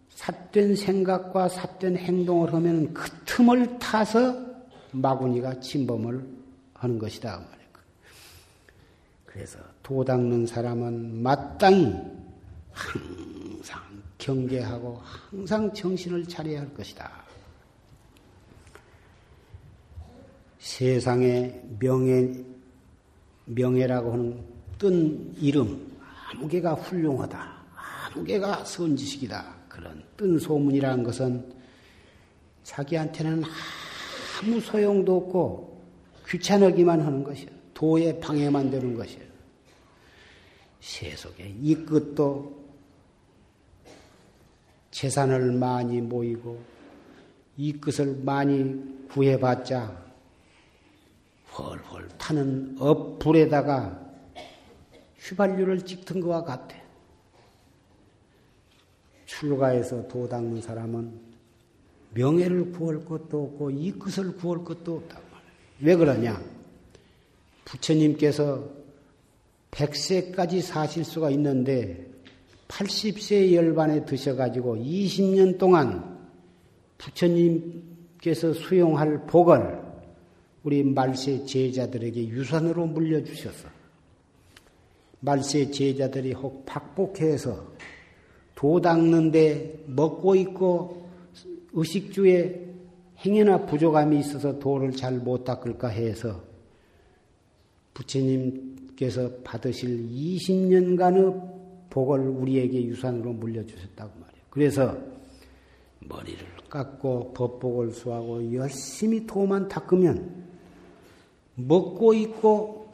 삿된 0.10 0.76
생각과 0.76 1.50
삿된 1.50 1.98
행동을 1.98 2.54
하면 2.54 2.94
그 2.94 3.10
틈을 3.26 3.80
타서 3.80 4.36
마구니가 4.92 5.60
침범을 5.60 6.24
하는 6.74 7.00
것이다. 7.00 7.40
그 9.26 9.34
그래서 9.34 9.60
도 9.82 10.04
닦는 10.04 10.46
사람은 10.46 11.22
마땅히 11.22 11.94
항상 12.72 13.82
경계하고 14.18 15.00
항상 15.04 15.74
정신을 15.74 16.28
차려야 16.28 16.62
할 16.62 16.74
것이다. 16.74 17.27
세상의 20.68 21.64
명예, 21.80 22.30
명예라고 23.46 24.12
하는 24.12 24.44
뜬 24.78 25.34
이름, 25.40 25.98
아무 26.30 26.46
개가 26.46 26.74
훌륭하다. 26.74 27.58
아무 27.74 28.24
개가 28.26 28.66
선지식이다. 28.66 29.56
그런 29.70 30.04
뜬 30.18 30.38
소문이라는 30.38 31.06
것은 31.06 31.54
자기한테는 32.64 33.44
아무 34.42 34.60
소용도 34.60 35.16
없고 35.16 35.86
귀찮으기만 36.28 37.00
하는 37.00 37.24
것이야. 37.24 37.50
도에 37.74 38.20
방해만 38.20 38.70
되는 38.70 38.94
것이야. 38.94 39.22
세속에 40.82 41.56
이끗도 41.62 42.68
재산을 44.92 45.54
많이 45.54 46.02
모이고 46.02 46.60
이끗을 47.56 48.18
많이 48.24 49.08
구해봤자 49.08 50.07
훨훨 51.58 52.08
타는 52.18 52.78
업 52.80 53.20
불에다가 53.20 54.08
휘발유를 55.20 55.86
찌얹던 55.86 56.22
것과 56.22 56.44
같아. 56.44 56.78
출가해서 59.26 60.08
도 60.08 60.28
닦는 60.28 60.62
사람은 60.62 61.12
명예를 62.14 62.72
구할 62.72 63.04
것도 63.04 63.44
없고 63.44 63.72
이 63.72 63.92
것을 63.98 64.36
구할 64.36 64.64
것도 64.64 64.96
없다고 64.96 65.24
말해요. 65.32 65.52
왜 65.82 65.96
그러냐? 65.96 66.42
부처님께서 67.66 68.64
100세까지 69.72 70.62
사실 70.62 71.04
수가 71.04 71.30
있는데 71.32 72.08
80세 72.68 73.54
열반에 73.54 74.06
드셔가지고 74.06 74.78
20년 74.78 75.58
동안 75.58 76.18
부처님께서 76.98 78.54
수용할 78.54 79.26
복을 79.28 79.87
우리 80.68 80.84
말세 80.84 81.46
제자들에게 81.46 82.28
유산으로 82.28 82.88
물려주셨어. 82.88 83.70
말세 85.22 85.72
제자들이 85.72 86.34
혹 86.34 86.66
박복해서 86.66 87.72
도 88.54 88.82
닦는데 88.82 89.86
먹고 89.86 90.36
있고 90.36 91.08
의식주에 91.72 92.66
행여나 93.18 93.66
부족함이 93.66 94.20
있어서 94.20 94.60
도를 94.60 94.92
잘 94.92 95.22
못 95.22 95.46
닦을까 95.46 95.88
해서 95.88 96.44
부처님께서 97.94 99.36
받으실 99.46 100.06
20년간의 100.10 101.90
복을 101.90 102.20
우리에게 102.20 102.84
유산으로 102.88 103.32
물려주셨다고 103.32 104.20
말이에요. 104.20 104.46
그래서 104.50 104.98
머리를 106.02 106.46
깎고 106.70 107.32
법복을 107.32 107.92
수하고 107.92 108.54
열심히 108.54 109.26
도만 109.26 109.70
닦으면 109.70 110.47
먹고 111.58 112.14
있고 112.14 112.94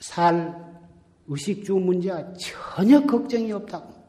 살 0.00 0.70
의식주 1.28 1.74
문제 1.74 2.10
전혀 2.38 3.00
걱정이 3.06 3.52
없다고. 3.52 4.00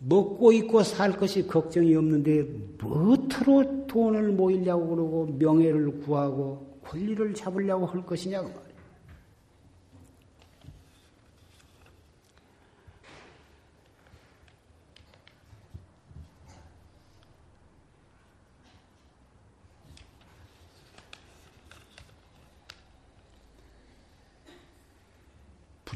먹고 0.00 0.52
있고 0.52 0.82
살 0.84 1.12
것이 1.12 1.46
걱정이 1.46 1.94
없는데 1.96 2.44
무엇으로 2.78 3.86
돈을 3.88 4.30
모이려고 4.32 4.88
그러고 4.88 5.26
명예를 5.26 6.00
구하고 6.00 6.78
권리를 6.84 7.34
잡으려고 7.34 7.84
할 7.84 8.06
것이냐고 8.06 8.48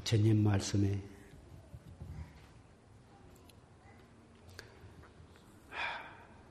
부처님 0.03 0.43
말씀에 0.43 1.01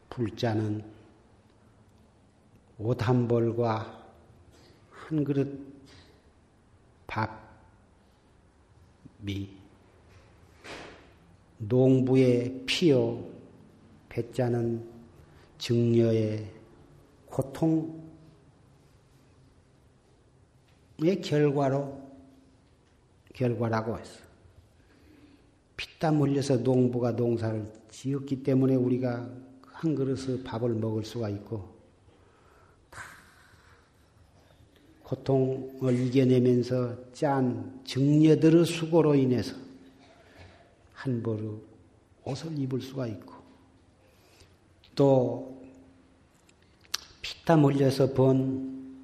불자는 0.10 0.84
옷 2.80 3.02
한 3.02 3.28
벌과 3.28 4.10
한 4.89 5.24
그릇 5.24 5.72
밥이 7.08 7.30
농부의 11.60 12.64
피요 12.66 13.30
배자는 14.10 14.89
증려의 15.58 16.52
고통의 17.28 18.02
결과로 21.22 22.11
결과라고 23.42 23.98
했어. 23.98 24.22
피땀 25.76 26.22
흘려서 26.22 26.58
농부가 26.58 27.12
농사를 27.12 27.66
지었기 27.89 28.44
때문에 28.44 28.76
우리가 28.76 29.28
한 29.64 29.96
그릇의 29.96 30.44
밥을 30.44 30.76
먹을 30.76 31.04
수가 31.04 31.30
있고 31.30 31.68
고통을 35.04 36.00
이겨내면서 36.00 37.12
짠 37.14 37.82
증려들의 37.84 38.66
수고로 38.66 39.16
인해서 39.16 39.56
한 40.94 41.24
벌의 41.24 41.50
옷을 42.24 42.58
입을 42.60 42.80
수가 42.80 43.08
있고 43.08 43.34
또 44.94 45.60
피땀 47.24 47.66
흘려서 47.66 48.14
번 48.14 48.96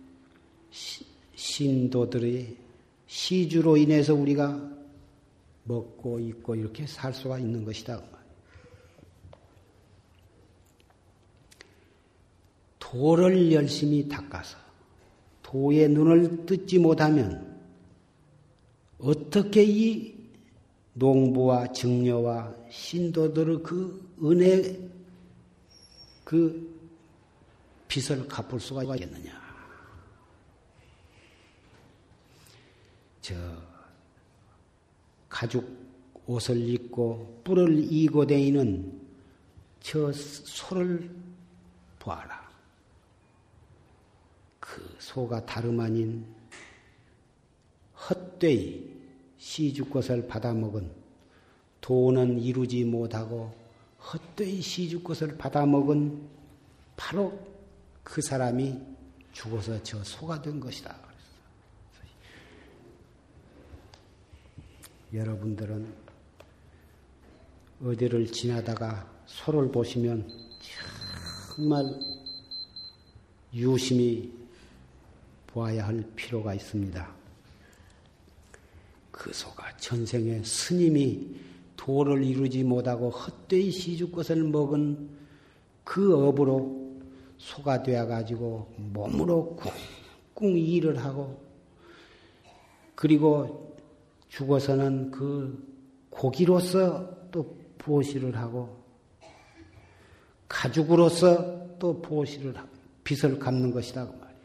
신도들의 1.34 2.67
시주로 3.08 3.78
인해서 3.78 4.14
우리가 4.14 4.78
먹고 5.64 6.20
입고 6.20 6.56
이렇게 6.56 6.86
살 6.86 7.14
수가 7.14 7.40
있는 7.40 7.66
것이다. 7.66 8.02
도를 12.80 13.52
열심히 13.52 14.08
닦아서 14.08 14.58
도의 15.44 15.90
눈을 15.90 16.46
뜯지 16.46 16.80
못하면 16.80 17.60
어떻게 18.98 19.64
이 19.64 20.16
농부와 20.94 21.72
증려와 21.74 22.56
신도들의 22.70 23.64
그 23.64 24.16
은혜 24.24 24.80
그 26.24 26.76
빚을 27.88 28.28
갚을 28.28 28.60
수가 28.60 28.84
있겠느냐. 28.84 29.47
저 33.28 33.36
가죽 35.28 35.68
옷을 36.28 36.58
입고 36.70 37.42
뿔을 37.44 37.92
이고 37.92 38.26
다니는 38.26 39.02
저 39.82 40.14
소를 40.14 41.14
보아라. 42.00 42.50
그 44.62 44.96
소가 45.00 45.46
다름 45.46 45.78
아닌 45.82 46.26
헛되이 48.10 48.96
시주것을 49.38 50.26
받아먹은 50.30 50.90
돈은 51.82 52.40
이루지 52.40 52.86
못하고 52.86 53.54
헛되이 54.00 54.62
시주것을 54.62 55.38
받아먹은 55.38 56.30
바로 56.96 57.38
그 58.06 58.22
사람이 58.22 58.80
죽어서 59.34 59.84
저 59.84 60.02
소가 60.06 60.42
된 60.42 60.62
것이다. 60.62 61.07
여러분들은 65.14 65.88
어디를 67.84 68.32
지나다가 68.32 69.10
소를 69.26 69.72
보시면 69.72 70.30
정말 71.56 71.86
유심히 73.54 74.32
보아야 75.48 75.88
할 75.88 76.04
필요가 76.16 76.54
있습니다. 76.54 77.16
그 79.12 79.34
소가 79.34 79.76
전생에 79.78 80.44
스님이 80.44 81.36
도를 81.78 82.24
이루지 82.24 82.64
못하고 82.64 83.10
헛되이 83.10 83.72
시주 83.72 84.12
것을 84.12 84.44
먹은 84.44 85.10
그 85.84 86.28
업으로 86.28 86.98
소가 87.38 87.82
되어가지고 87.82 88.74
몸으로 88.78 89.56
꿍꿍 90.36 90.58
일을 90.58 90.98
하고 90.98 91.42
그리고 92.94 93.67
죽어서는 94.38 95.10
그 95.10 95.66
고기로서 96.12 97.30
또 97.32 97.58
보시를 97.80 98.36
하고 98.38 98.78
가죽으로서 100.48 101.78
또 101.80 102.00
보시를 102.00 102.54
빚을 103.04 103.40
갚는 103.40 103.72
것이다 103.72 104.06
그 104.06 104.12
말이에요. 104.12 104.38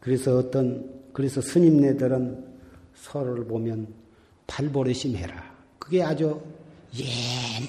그래서 0.00 0.38
어떤 0.38 0.90
그래서 1.12 1.42
스님네들은 1.42 2.46
서로를 2.94 3.44
보면 3.44 3.92
발버릇심 4.46 5.16
해라. 5.16 5.54
그게 5.78 6.02
아주 6.02 6.40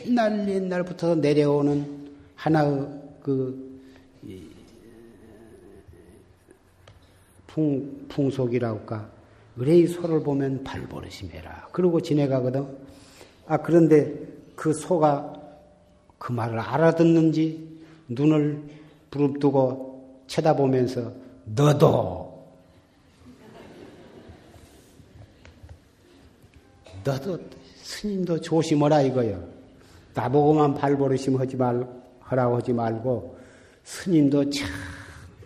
옛날 0.05 0.47
옛날부터 0.47 1.15
내려오는 1.15 2.13
하나의 2.35 2.87
그 3.21 3.81
풍, 7.47 8.07
풍속이라고 8.07 8.79
할까 8.79 9.20
의뢰의 9.61 9.87
소를 9.87 10.23
보면 10.23 10.63
발버릇이매라. 10.63 11.67
그러고 11.71 12.01
지내가거든. 12.01 12.65
아, 13.45 13.57
그런데 13.57 14.11
그 14.55 14.73
소가 14.73 15.33
그 16.17 16.31
말을 16.31 16.59
알아듣는지 16.59 17.79
눈을 18.07 18.63
부릅뜨고 19.11 20.23
쳐다보면서 20.25 21.13
너도 21.45 22.31
너도 27.03 27.39
스님도 27.75 28.41
조심하라 28.41 29.01
이거요. 29.03 29.47
나보고만 30.13 30.73
발버릇심 30.75 31.39
하지 31.39 31.55
말 31.55 31.87
하라고 32.19 32.57
하지 32.57 32.73
말고 32.73 33.37
스님도 33.83 34.49
참 34.49 34.67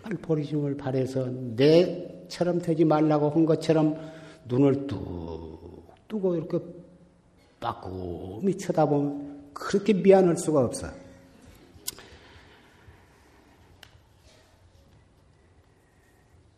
발버릇심을 0.02 0.76
바래서 0.76 1.26
내 1.54 2.15
처럼 2.28 2.60
되지 2.60 2.84
말라고 2.84 3.30
한 3.30 3.46
것처럼 3.46 3.96
눈을 4.46 4.86
뚝 4.86 5.86
뜨고 6.08 6.36
이렇게 6.36 6.58
빠꾸미 7.60 8.56
쳐다보면 8.58 9.50
그렇게 9.52 9.92
미안할 9.92 10.36
수가 10.36 10.64
없어. 10.64 10.88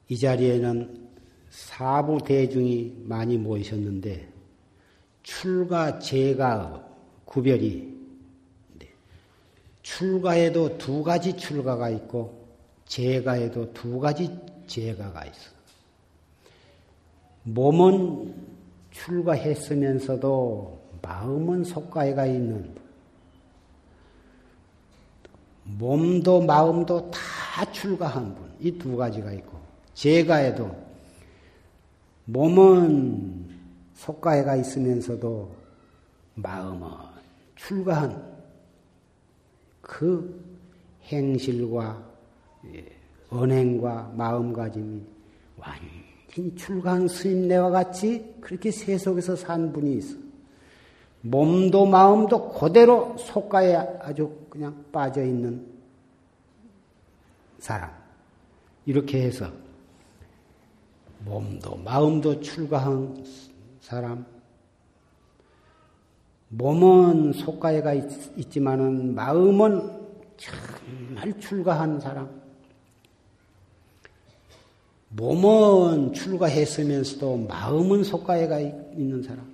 이 0.09 0.19
자리에는 0.19 1.09
사부 1.51 2.19
대중이 2.25 3.05
많이 3.05 3.37
모이셨는데 3.37 4.29
출가 5.23 5.99
제가 5.99 6.87
구별이 7.25 7.99
출가에도 9.83 10.77
두 10.79 11.03
가지 11.03 11.37
출가가 11.37 11.91
있고 11.91 12.47
제가에도 12.87 13.73
두 13.73 13.99
가지 13.99 14.31
제가가 14.67 15.25
있어. 15.25 15.58
몸은 17.55 18.35
출가했으면서도 18.91 20.79
마음은 21.03 21.65
속가해가 21.65 22.27
있는 22.27 22.75
몸도 25.65 26.43
마음도 26.43 27.11
다 27.11 27.71
출가한 27.73 28.35
분. 28.35 28.49
이 28.61 28.77
두 28.77 28.97
가지가 28.97 29.33
있고 29.35 29.59
제가에도 29.95 30.75
몸은 32.25 33.49
속가해가 33.95 34.57
있으면서도 34.57 35.55
마음은 36.35 36.89
출가한 37.57 38.37
그 39.81 40.45
행실과 41.05 42.05
예, 42.75 42.85
언행과 43.31 44.13
마음가짐이 44.17 45.03
완 45.57 45.79
전히 46.39 46.55
출가한 46.55 47.09
스님네와 47.09 47.71
같이 47.71 48.37
그렇게 48.41 48.71
세속에서 48.71 49.35
산 49.35 49.73
분이 49.73 49.97
있어. 49.97 50.17
몸도 51.23 51.87
마음도 51.87 52.53
그대로 52.53 53.17
속가에 53.19 53.75
아주 53.75 54.47
그냥 54.49 54.85
빠져 54.93 55.25
있는 55.25 55.67
사람. 57.59 57.91
이렇게 58.87 59.23
해서 59.23 59.51
몸도 61.25 61.77
마음도 61.79 62.41
출가한 62.41 63.25
사람. 63.81 64.25
몸은 66.51 67.33
속가에가 67.33 67.95
있, 67.95 68.51
지만은 68.51 69.15
마음은 69.15 69.91
정말 70.37 71.41
출가한 71.41 71.99
사람. 71.99 72.48
몸은 75.11 76.13
출가했으면서도 76.13 77.37
마음은 77.49 78.05
속가에가 78.05 78.61
있는 78.61 79.23
사람. 79.23 79.47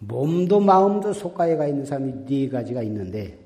몸도 0.00 0.60
마음도 0.60 1.12
속가에가 1.12 1.66
있는 1.66 1.84
사람이 1.84 2.26
네 2.26 2.48
가지가 2.48 2.82
있는데 2.82 3.38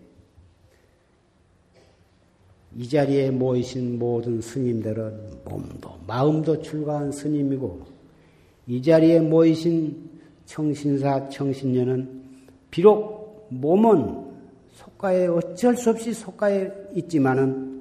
이 2.76 2.88
자리에 2.88 3.30
모이신 3.30 3.98
모든 3.98 4.40
스님들은 4.40 5.42
몸도 5.44 5.90
마음도 6.06 6.60
출가한 6.60 7.12
스님이고 7.12 7.80
이 8.66 8.82
자리에 8.82 9.20
모이신 9.20 10.10
청신사 10.46 11.28
청신녀는 11.28 12.22
비록 12.70 13.46
몸은 13.50 14.32
속가에 14.72 15.26
어쩔 15.26 15.76
수 15.76 15.90
없이 15.90 16.12
속가에 16.12 16.70
있지만은 16.94 17.71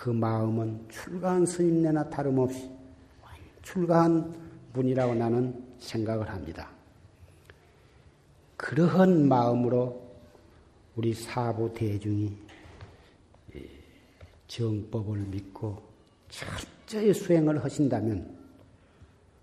그 0.00 0.08
마음은 0.08 0.88
출가한 0.88 1.44
스님네나 1.44 2.08
다름없이 2.08 2.70
출가한 3.60 4.34
분이라고 4.72 5.14
나는 5.14 5.62
생각을 5.78 6.30
합니다. 6.30 6.70
그러한 8.56 9.28
마음으로 9.28 10.00
우리 10.96 11.12
사부 11.12 11.74
대중이 11.74 12.34
정법을 14.48 15.18
믿고 15.18 15.82
철저히 16.30 17.12
수행을 17.12 17.62
하신다면 17.62 18.38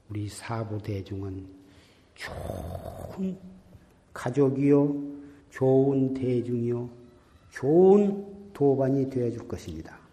우리 0.10 0.28
사부 0.28 0.82
대중은 0.82 1.45
좋은 2.16 3.38
가족이요, 4.12 5.03
좋은 5.51 6.16
대중이요, 6.16 6.89
좋은 7.51 8.53
도반이 8.53 9.08
되어줄 9.12 9.47
것입니다. 9.47 10.07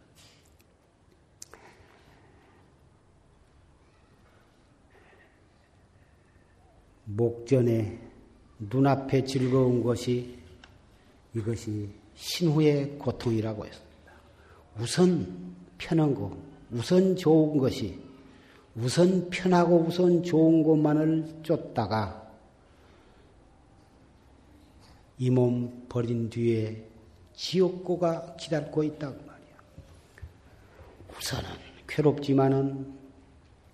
목전에 7.04 7.98
눈앞에 8.58 9.24
즐거운 9.24 9.82
것이 9.82 10.38
이것이 11.34 11.88
신후의 12.14 12.98
고통이라고 12.98 13.66
했습니다. 13.66 14.12
우선 14.78 15.54
편한 15.78 16.14
거, 16.14 16.36
우선 16.70 17.16
좋은 17.16 17.58
것이, 17.58 17.98
우선 18.76 19.28
편하고 19.30 19.78
우선 19.80 20.22
좋은 20.22 20.62
것만을 20.62 21.40
쫓다가 21.42 22.22
이 25.18 25.30
몸 25.30 25.86
버린 25.88 26.28
뒤에 26.28 26.84
지옥고가 27.34 28.34
기다리고 28.36 28.82
있다고 28.82 29.14
말이야. 29.14 29.56
우선은 31.16 31.48
괴롭지만은 31.86 32.94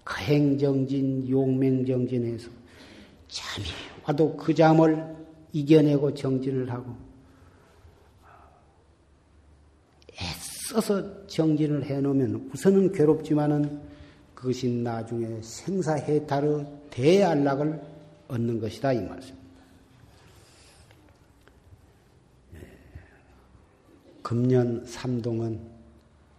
가행정진, 0.05 1.29
용맹정진에서 1.29 2.60
잠이 3.31 3.67
와도 4.05 4.37
그 4.37 4.55
잠을 4.55 5.17
이겨내고 5.53 6.15
정진을 6.15 6.71
하고 6.71 6.95
애써서 10.21 11.27
정진을 11.27 11.85
해놓으면 11.85 12.51
우선은 12.53 12.93
괴롭지만은 12.93 13.81
그것이 14.35 14.69
나중에 14.69 15.41
생사해탈의 15.43 16.67
대안락을 16.91 17.81
얻는 18.29 18.61
것이다 18.61 18.93
이 18.93 19.03
말씀입니다. 19.03 19.41
예. 22.55 22.59
금년 24.23 24.85
삼동은 24.87 25.61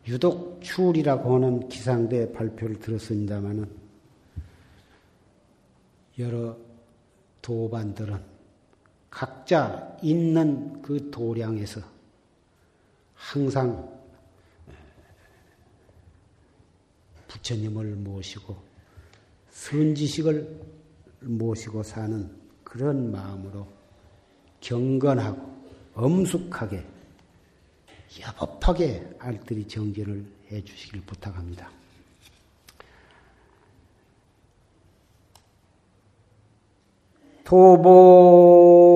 유독 0.08 0.62
추울이라고 0.62 1.36
하는 1.36 1.70
기상대 1.70 2.32
발표를 2.32 2.80
들었습니다마는 2.80 3.70
여러 6.20 6.58
도반들은 7.42 8.22
각자 9.10 9.98
있는 10.02 10.82
그 10.82 11.12
도량에서 11.12 11.82
항상 13.14 14.02
부처님을 17.28 17.96
모시고 17.96 18.58
선지식을 19.50 20.62
모시고 21.22 21.84
사는 21.84 22.30
그런 22.64 23.12
마음으로 23.12 23.68
경건하고 24.60 25.52
엄숙하게 25.94 26.86
여법하게 28.22 29.16
알뜰히 29.20 29.68
정진을 29.68 30.26
해 30.52 30.64
주시길 30.64 31.02
부탁합니다. 31.02 31.81
도본 37.52 38.91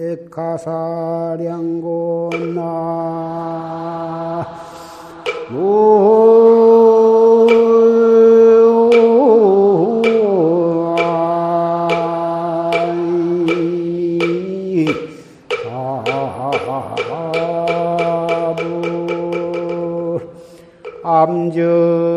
액가사량곤나 0.00 1.60
암전 21.02 22.09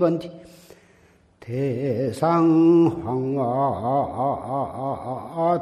12번 0.00 0.18
대상황화 1.40 2.06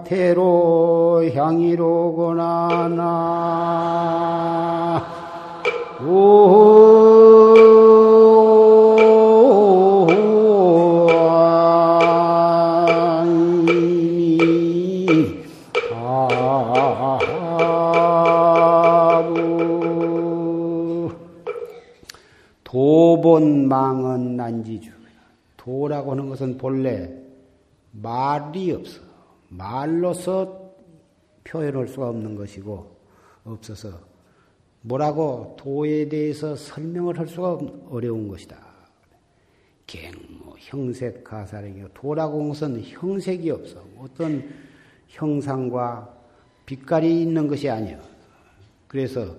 대로 0.04 1.24
향이로구나 1.34 2.88
나 2.88 5.04
오. 6.06 8.07
도본망은 22.68 24.36
난지주. 24.36 24.90
도라고 25.56 26.12
하는 26.12 26.28
것은 26.28 26.58
본래 26.58 27.10
말이 27.92 28.72
없어. 28.72 29.00
말로서 29.48 30.70
표현할 31.44 31.88
수가 31.88 32.10
없는 32.10 32.34
것이고, 32.34 32.94
없어서 33.44 33.98
뭐라고 34.82 35.56
도에 35.58 36.10
대해서 36.10 36.54
설명을 36.54 37.18
할 37.18 37.26
수가 37.26 37.58
어려운 37.88 38.28
것이다. 38.28 38.58
갱뭐 39.86 40.56
형색 40.58 41.24
가사령이 41.24 41.84
도라고 41.94 42.34
하는 42.34 42.48
것은 42.50 42.82
형색이 42.82 43.50
없어. 43.50 43.82
어떤 43.98 44.46
형상과 45.08 46.14
빛깔이 46.66 47.22
있는 47.22 47.48
것이 47.48 47.70
아니야. 47.70 47.98
그래서 48.86 49.34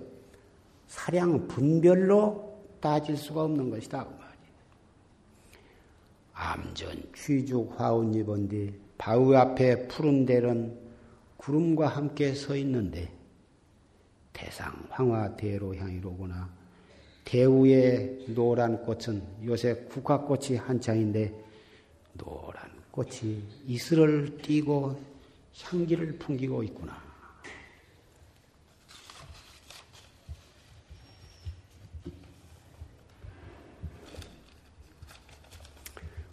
사량 0.88 1.46
분별로 1.46 2.49
따질 2.80 3.16
수가 3.16 3.44
없는 3.44 3.70
것이다. 3.70 4.04
그 4.04 4.20
암전 6.32 7.12
귀죽 7.14 7.78
화운 7.78 8.14
입은 8.14 8.48
뒤 8.48 8.72
바위 8.96 9.36
앞에 9.36 9.88
푸른 9.88 10.24
대는 10.24 10.78
구름과 11.36 11.88
함께 11.88 12.34
서 12.34 12.56
있는데 12.56 13.10
대상 14.32 14.72
황화 14.88 15.36
대로 15.36 15.74
향이로구나. 15.74 16.48
대우의 17.24 18.24
노란 18.34 18.82
꽃은 18.82 19.22
요새 19.44 19.74
국화꽃이 19.74 20.56
한창인데 20.56 21.32
노란 22.14 22.70
꽃이 22.90 23.42
이슬을 23.66 24.38
띠고 24.38 24.98
향기를 25.62 26.18
풍기고 26.18 26.62
있구나. 26.62 27.09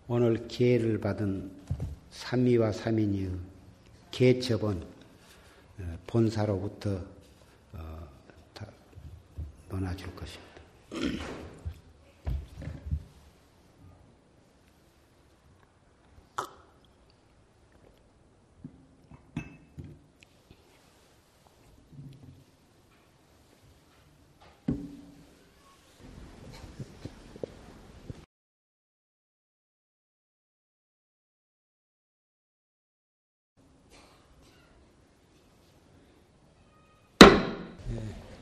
오늘 0.10 0.48
기회를 0.48 1.02
받은 1.02 1.52
삼위와 2.12 2.72
삼인이 2.72 3.30
개첩은 4.12 4.82
어, 5.80 5.98
본사로부터 6.08 7.02
어, 7.74 8.08
논아줄 9.70 10.08
것입니다. 10.16 11.57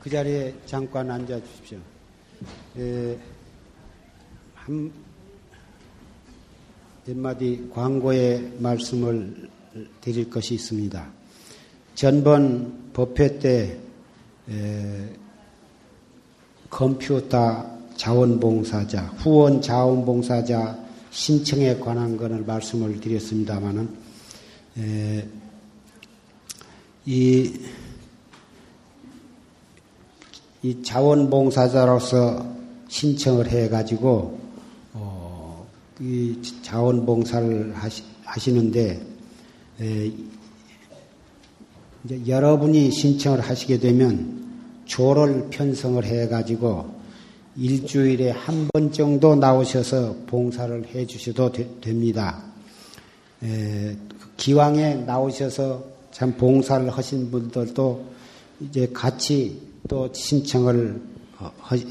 그 0.06 0.10
자리에 0.10 0.54
잠깐 0.66 1.10
앉아 1.10 1.40
주십시오. 1.42 1.78
에, 2.78 3.18
한, 4.54 4.92
몇 7.04 7.16
마디 7.16 7.68
광고의 7.74 8.52
말씀을 8.60 9.50
드릴 10.00 10.30
것이 10.30 10.54
있습니다. 10.54 11.10
전번 11.96 12.92
법회 12.92 13.40
때 13.40 13.80
에, 14.48 15.08
컴퓨터 16.70 17.68
자원봉사자, 17.96 19.06
후원 19.16 19.60
자원봉사자 19.60 20.78
신청에 21.10 21.80
관한 21.80 22.16
것을 22.16 22.44
말씀을 22.44 23.00
드렸습니다마는 23.00 23.88
이 27.06 27.52
이 30.66 30.82
자원봉사자로서 30.82 32.44
신청을 32.88 33.48
해가지고 33.48 34.36
어, 34.94 35.64
이 36.00 36.36
자원봉사를 36.62 37.72
하시, 37.76 38.02
하시는데 38.24 39.00
에, 39.80 40.12
이제 42.04 42.20
여러분이 42.26 42.90
신청을 42.90 43.42
하시게 43.42 43.78
되면 43.78 44.44
조를 44.86 45.50
편성을 45.50 46.04
해가지고 46.04 46.96
일주일에 47.56 48.30
한 48.32 48.66
번 48.74 48.90
정도 48.90 49.36
나오셔서 49.36 50.16
봉사를 50.26 50.84
해 50.96 51.06
주셔도 51.06 51.52
됩니다. 51.80 52.42
에, 53.44 53.96
기왕에 54.36 54.96
나오셔서 55.06 55.84
참 56.10 56.32
봉사를 56.36 56.90
하신 56.90 57.30
분들도 57.30 58.04
이제 58.62 58.90
같이 58.92 59.60
또 59.88 60.08
신청을 60.12 61.00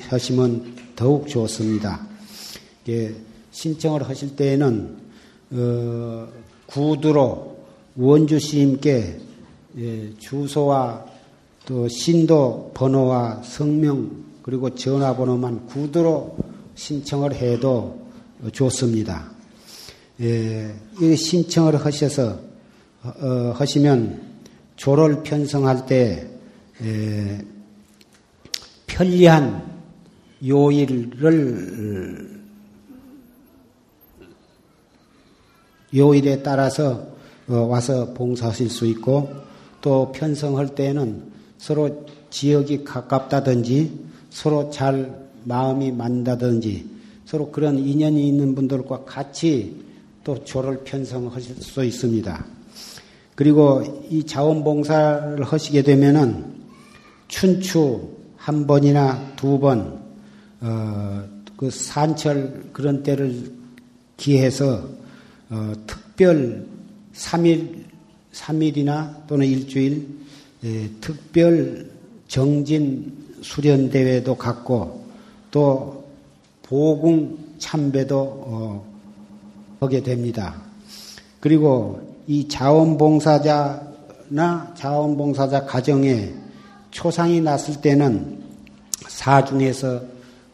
하시면 0.10 0.76
더욱 0.96 1.28
좋습니다. 1.28 2.06
예, 2.90 3.14
신청을 3.52 4.08
하실 4.08 4.36
때에는 4.36 4.98
어, 5.52 6.28
구두로 6.66 7.58
원주 7.96 8.40
시님께 8.40 9.20
예, 9.78 10.14
주소와 10.18 11.06
또 11.66 11.88
신도 11.88 12.72
번호와 12.74 13.42
성명 13.44 14.26
그리고 14.42 14.74
전화번호만 14.74 15.66
구두로 15.68 16.38
신청을 16.76 17.34
해도 17.36 18.00
좋습니다. 18.52 19.32
예, 20.22 20.74
이 21.02 21.16
신청을 21.16 21.84
하셔서 21.84 22.40
어, 23.04 23.54
하시면 23.56 24.22
조를 24.76 25.24
편성할 25.24 25.86
때 25.86 26.28
예, 26.84 27.55
편리한 28.96 29.62
요일을 30.46 31.12
요일에 35.94 36.42
따라서 36.42 37.06
어, 37.50 37.56
와서 37.56 38.14
봉사하실 38.14 38.70
수 38.70 38.86
있고 38.88 39.30
또 39.82 40.14
편성할 40.14 40.76
때에는 40.76 41.24
서로 41.58 42.06
지역이 42.30 42.86
가깝다든지 42.86 43.92
서로 44.30 44.70
잘 44.70 45.28
마음이 45.44 45.92
맞다든지 45.92 46.90
서로 47.26 47.52
그런 47.52 47.78
인연이 47.78 48.30
있는 48.30 48.56
분들과 48.56 49.04
같이 49.04 49.84
또 50.24 50.42
조를 50.42 50.86
편성하실 50.86 51.58
수 51.58 51.84
있습니다. 51.84 52.46
그리고 53.36 54.06
이 54.10 54.24
자원봉사를 54.24 55.44
하시게 55.44 55.82
되면은 55.82 56.56
춘추 57.28 58.15
한 58.46 58.68
번이나 58.68 59.34
두 59.36 59.58
번, 59.58 60.00
어, 60.62 61.24
그 61.58 61.72
산철 61.72 62.70
그런 62.74 63.02
때를 63.02 63.52
기해서, 64.18 64.88
어, 65.50 65.74
특별 65.88 66.64
3일, 67.16 67.86
3일이나 68.32 69.26
또는 69.26 69.48
일주일, 69.48 70.08
예, 70.64 70.92
특별 71.02 71.90
정진 72.28 73.18
수련 73.42 73.90
대회도 73.90 74.36
갖고, 74.36 75.04
또 75.50 76.06
보궁 76.62 77.56
참배도, 77.58 78.20
어, 78.20 78.86
하게 79.80 80.04
됩니다. 80.04 80.62
그리고 81.40 82.16
이 82.28 82.48
자원봉사자나 82.48 83.86
자원봉사자 84.76 85.66
가정에 85.66 86.45
초상이 86.96 87.42
났을 87.42 87.82
때는 87.82 88.42
사중에서 89.10 90.02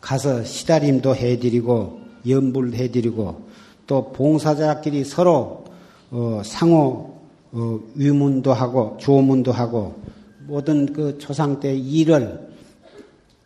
가서 0.01 0.43
시다림도 0.43 1.15
해드리고 1.15 2.01
연불 2.27 2.73
해드리고 2.73 3.47
또 3.85 4.11
봉사자끼리 4.11 5.05
서로 5.05 5.65
어, 6.09 6.41
상호 6.43 7.15
어, 7.51 7.79
위문도 7.93 8.53
하고 8.53 8.97
조문도 8.99 9.51
하고 9.51 10.01
모든 10.47 10.91
그 10.91 11.19
초상 11.19 11.59
때 11.59 11.75
일을 11.75 12.49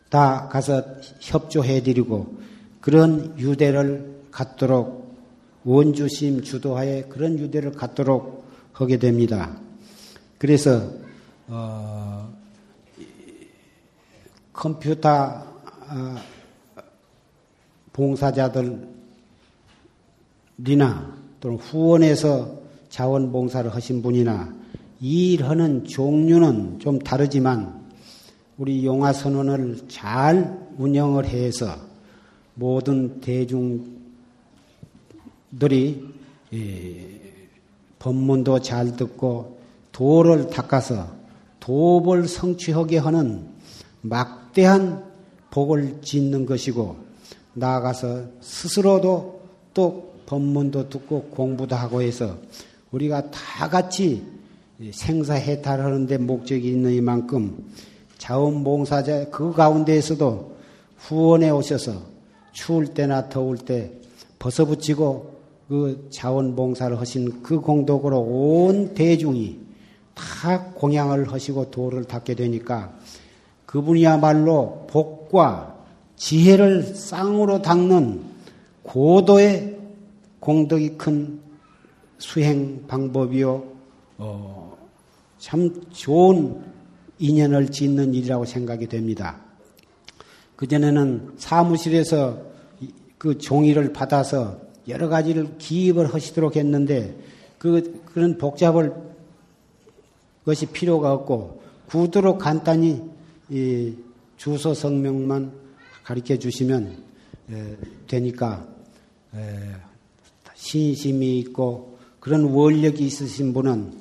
다 0.07 0.47
가서 0.49 0.81
협조해드리고 1.19 2.37
그런 2.79 3.37
유대를 3.37 4.21
갖도록 4.31 5.13
원주심 5.65 6.43
주도하에 6.43 7.03
그런 7.09 7.37
유대를 7.39 7.73
갖도록 7.73 8.45
하게 8.71 8.99
됩니다. 8.99 9.57
그래서 10.37 10.89
어, 11.47 12.24
컴퓨터 14.55 15.43
어, 15.89 16.15
봉사자들이나 17.93 18.85
또는 21.39 21.57
후원해서 21.57 22.59
자원봉사를 22.89 23.73
하신 23.73 24.01
분이나 24.01 24.53
이 25.01 25.33
일하는 25.33 25.83
종류는 25.83 26.79
좀 26.79 26.99
다르지만 26.99 27.85
우리 28.57 28.85
용화선언을 28.85 29.89
잘 29.89 30.57
운영을 30.77 31.25
해서 31.25 31.75
모든 32.53 33.19
대중들이 33.19 33.95
법문도 37.99 38.59
잘 38.59 38.95
듣고 38.95 39.59
도를 39.91 40.49
닦아서 40.49 41.13
도를 41.59 42.27
성취하게 42.27 42.97
하는 42.99 43.47
막 44.01 44.44
대한 44.55 45.03
복을 45.51 46.01
짓는 46.01 46.45
것이고 46.45 46.95
나아가서 47.53 48.23
스스로도 48.41 49.41
또 49.73 50.15
법문도 50.25 50.89
듣고 50.89 51.23
공부도 51.23 51.75
하고 51.75 52.01
해서 52.01 52.37
우리가 52.91 53.29
다 53.29 53.69
같이 53.69 54.23
생사해탈하는데 54.91 56.17
목적이 56.19 56.69
있는 56.69 56.93
이만큼 56.93 57.69
자원봉사자 58.17 59.29
그 59.29 59.51
가운데에서도 59.51 60.55
후원해 60.97 61.49
오셔서 61.49 62.01
추울 62.53 62.87
때나 62.87 63.27
더울 63.27 63.57
때 63.57 63.91
벗어붙이고 64.39 65.35
그 65.67 66.07
자원봉사를 66.11 66.97
하신 66.99 67.43
그 67.43 67.59
공덕으로 67.59 68.19
온 68.19 68.93
대중이 68.93 69.59
다 70.13 70.63
공양을 70.75 71.33
하시고 71.33 71.71
도를 71.71 72.05
닦게 72.05 72.35
되니까 72.35 72.93
그분이야말로 73.75 74.87
복과 74.87 75.75
지혜를 76.15 76.83
쌍으로 76.83 77.61
닦는 77.61 78.21
고도의 78.83 79.77
공덕이 80.39 80.91
큰 80.97 81.41
수행 82.17 82.87
방법이요, 82.87 83.65
어, 84.17 84.77
참 85.39 85.83
좋은 85.91 86.63
인연을 87.19 87.67
짓는 87.67 88.13
일이라고 88.13 88.45
생각이 88.45 88.87
됩니다. 88.87 89.41
그전에는 90.55 91.33
사무실에서 91.37 92.37
그 93.17 93.37
종이를 93.37 93.91
받아서 93.91 94.57
여러 94.87 95.09
가지를 95.09 95.57
기입을 95.57 96.13
하시도록 96.13 96.55
했는데 96.55 97.17
그, 97.57 98.01
그런 98.05 98.37
복잡을 98.37 98.93
것이 100.45 100.65
필요가 100.67 101.11
없고 101.11 101.61
구두로 101.87 102.37
간단히 102.37 103.14
이 103.49 103.95
주소 104.37 104.73
성명만 104.73 105.51
가르쳐 106.03 106.37
주시면 106.37 107.03
에, 107.51 107.77
되니까 108.07 108.67
에, 109.33 109.75
신심이 110.55 111.39
있고 111.39 111.97
그런 112.19 112.45
원력이 112.45 113.05
있으신 113.05 113.53
분은 113.53 113.93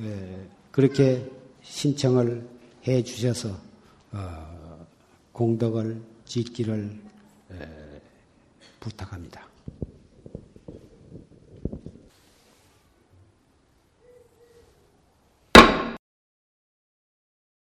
에, 0.00 0.46
그렇게 0.70 1.28
신청을 1.62 2.46
해 2.86 3.02
주셔서 3.02 3.56
어, 4.12 4.86
공덕을 5.32 6.00
짓기를 6.26 7.00
부탁합니다. 8.80 9.53